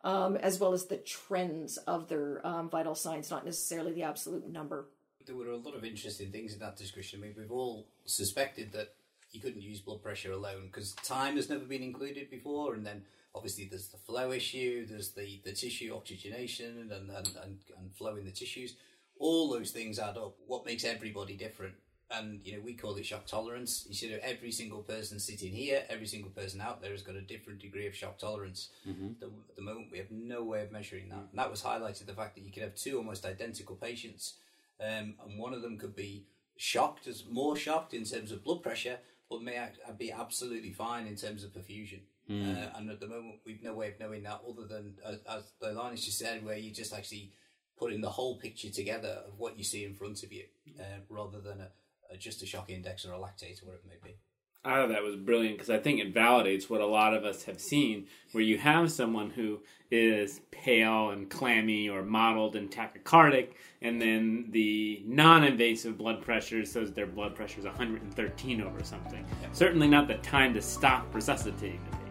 um, 0.04 0.36
as 0.36 0.60
well 0.60 0.74
as 0.74 0.86
the 0.86 0.98
trends 0.98 1.78
of 1.78 2.08
their 2.08 2.46
um, 2.46 2.68
vital 2.68 2.94
signs, 2.94 3.30
not 3.30 3.44
necessarily 3.44 3.92
the 3.92 4.02
absolute 4.02 4.46
number. 4.46 4.86
There 5.26 5.34
were 5.34 5.48
a 5.48 5.56
lot 5.56 5.74
of 5.74 5.84
interesting 5.84 6.30
things 6.30 6.52
in 6.52 6.58
that 6.60 6.76
discussion. 6.76 7.20
I 7.20 7.22
mean, 7.22 7.34
we've 7.36 7.50
all 7.50 7.88
suspected 8.04 8.72
that 8.72 8.94
you 9.34 9.40
couldn't 9.40 9.62
use 9.62 9.80
blood 9.80 10.02
pressure 10.02 10.32
alone 10.32 10.66
because 10.66 10.92
time 10.92 11.36
has 11.36 11.50
never 11.50 11.64
been 11.64 11.82
included 11.82 12.30
before, 12.30 12.74
and 12.74 12.86
then 12.86 13.02
obviously 13.34 13.66
there's 13.66 13.88
the 13.88 13.98
flow 13.98 14.32
issue, 14.32 14.86
there's 14.86 15.10
the, 15.10 15.40
the 15.44 15.52
tissue 15.52 15.94
oxygenation 15.94 16.78
and, 16.78 16.92
and, 16.92 17.10
and, 17.42 17.58
and 17.76 17.94
flow 17.96 18.16
in 18.16 18.24
the 18.24 18.30
tissues. 18.30 18.76
All 19.18 19.50
those 19.50 19.70
things 19.70 19.98
add 19.98 20.16
up. 20.16 20.34
What 20.46 20.66
makes 20.66 20.84
everybody 20.84 21.34
different? 21.34 21.74
And 22.10 22.40
you 22.44 22.52
know, 22.52 22.60
we 22.62 22.74
call 22.74 22.94
it 22.96 23.06
shock 23.06 23.26
tolerance. 23.26 23.86
You 23.88 23.94
see, 23.94 24.14
every 24.22 24.52
single 24.52 24.82
person 24.82 25.18
sitting 25.18 25.52
here, 25.52 25.84
every 25.88 26.06
single 26.06 26.30
person 26.30 26.60
out 26.60 26.82
there 26.82 26.92
has 26.92 27.02
got 27.02 27.16
a 27.16 27.22
different 27.22 27.60
degree 27.60 27.86
of 27.86 27.94
shock 27.94 28.18
tolerance. 28.18 28.68
Mm-hmm. 28.88 29.08
The, 29.20 29.26
at 29.26 29.56
the 29.56 29.62
moment, 29.62 29.88
we 29.90 29.98
have 29.98 30.10
no 30.10 30.44
way 30.44 30.62
of 30.62 30.70
measuring 30.70 31.08
that. 31.08 31.26
And 31.30 31.38
that 31.38 31.50
was 31.50 31.62
highlighted 31.62 32.06
the 32.06 32.12
fact 32.12 32.34
that 32.36 32.44
you 32.44 32.52
could 32.52 32.62
have 32.62 32.74
two 32.74 32.98
almost 32.98 33.24
identical 33.24 33.76
patients, 33.76 34.34
um, 34.80 35.14
and 35.24 35.38
one 35.38 35.54
of 35.54 35.62
them 35.62 35.78
could 35.78 35.96
be 35.96 36.26
shocked, 36.56 37.08
as 37.08 37.24
more 37.28 37.56
shocked 37.56 37.94
in 37.94 38.04
terms 38.04 38.30
of 38.30 38.44
blood 38.44 38.62
pressure, 38.62 38.98
but 39.34 39.42
may 39.42 39.68
be 39.98 40.12
absolutely 40.12 40.72
fine 40.72 41.06
in 41.06 41.16
terms 41.16 41.44
of 41.44 41.52
perfusion. 41.52 42.00
Mm. 42.30 42.56
Uh, 42.56 42.70
and 42.76 42.90
at 42.90 43.00
the 43.00 43.06
moment, 43.06 43.40
we've 43.44 43.62
no 43.62 43.74
way 43.74 43.88
of 43.88 44.00
knowing 44.00 44.22
that 44.22 44.40
other 44.48 44.66
than, 44.66 44.94
as, 45.04 45.18
as 45.28 45.52
Leilani's 45.62 46.04
just 46.04 46.18
said, 46.18 46.44
where 46.44 46.56
you're 46.56 46.72
just 46.72 46.94
actually 46.94 47.32
putting 47.76 48.00
the 48.00 48.10
whole 48.10 48.38
picture 48.38 48.70
together 48.70 49.22
of 49.26 49.38
what 49.38 49.58
you 49.58 49.64
see 49.64 49.84
in 49.84 49.94
front 49.94 50.22
of 50.22 50.32
you, 50.32 50.44
uh, 50.78 51.00
rather 51.08 51.40
than 51.40 51.60
a, 51.60 51.68
a, 52.12 52.16
just 52.16 52.42
a 52.42 52.46
shock 52.46 52.70
index 52.70 53.04
or 53.04 53.12
a 53.12 53.18
lactate 53.18 53.62
or 53.62 53.66
whatever 53.66 53.82
it 53.84 54.00
may 54.02 54.08
be. 54.10 54.16
I 54.64 54.76
thought 54.76 54.88
that 54.88 55.02
was 55.02 55.16
brilliant 55.16 55.56
because 55.56 55.68
I 55.68 55.78
think 55.78 56.00
it 56.00 56.14
validates 56.14 56.70
what 56.70 56.80
a 56.80 56.86
lot 56.86 57.12
of 57.12 57.24
us 57.24 57.44
have 57.44 57.60
seen, 57.60 58.06
where 58.32 58.42
you 58.42 58.56
have 58.56 58.90
someone 58.90 59.28
who 59.28 59.60
is 59.90 60.40
pale 60.50 61.10
and 61.10 61.28
clammy 61.28 61.90
or 61.90 62.02
mottled 62.02 62.56
and 62.56 62.70
tachycardic, 62.70 63.50
and 63.82 64.00
then 64.00 64.46
the 64.50 65.02
non-invasive 65.06 65.98
blood 65.98 66.22
pressure 66.22 66.64
says 66.64 66.92
their 66.92 67.06
blood 67.06 67.34
pressure 67.34 67.58
is 67.58 67.66
113 67.66 68.62
over 68.62 68.82
something. 68.82 69.24
Yeah. 69.42 69.48
Certainly 69.52 69.88
not 69.88 70.08
the 70.08 70.14
time 70.14 70.54
to 70.54 70.62
stop 70.62 71.14
resuscitating 71.14 71.80
the 71.84 71.96
patient. 71.98 72.10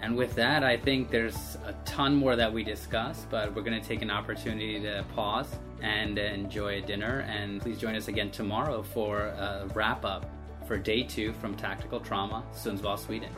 And 0.00 0.16
with 0.16 0.36
that, 0.36 0.62
I 0.62 0.76
think 0.76 1.10
there's 1.10 1.56
a 1.66 1.74
ton 1.84 2.14
more 2.14 2.36
that 2.36 2.52
we 2.52 2.62
discuss, 2.62 3.26
but 3.28 3.52
we're 3.52 3.62
going 3.62 3.80
to 3.80 3.86
take 3.86 4.02
an 4.02 4.10
opportunity 4.10 4.78
to 4.80 5.04
pause 5.16 5.48
and 5.82 6.16
enjoy 6.16 6.78
a 6.78 6.80
dinner. 6.80 7.26
And 7.28 7.60
please 7.60 7.78
join 7.78 7.96
us 7.96 8.06
again 8.06 8.30
tomorrow 8.30 8.84
for 8.84 9.22
a 9.22 9.68
wrap 9.74 10.04
up 10.04 10.30
for 10.68 10.76
day 10.76 11.02
two 11.02 11.32
from 11.32 11.56
Tactical 11.56 11.98
Trauma, 11.98 12.44
Sundsvall, 12.52 12.98
Sweden. 12.98 13.30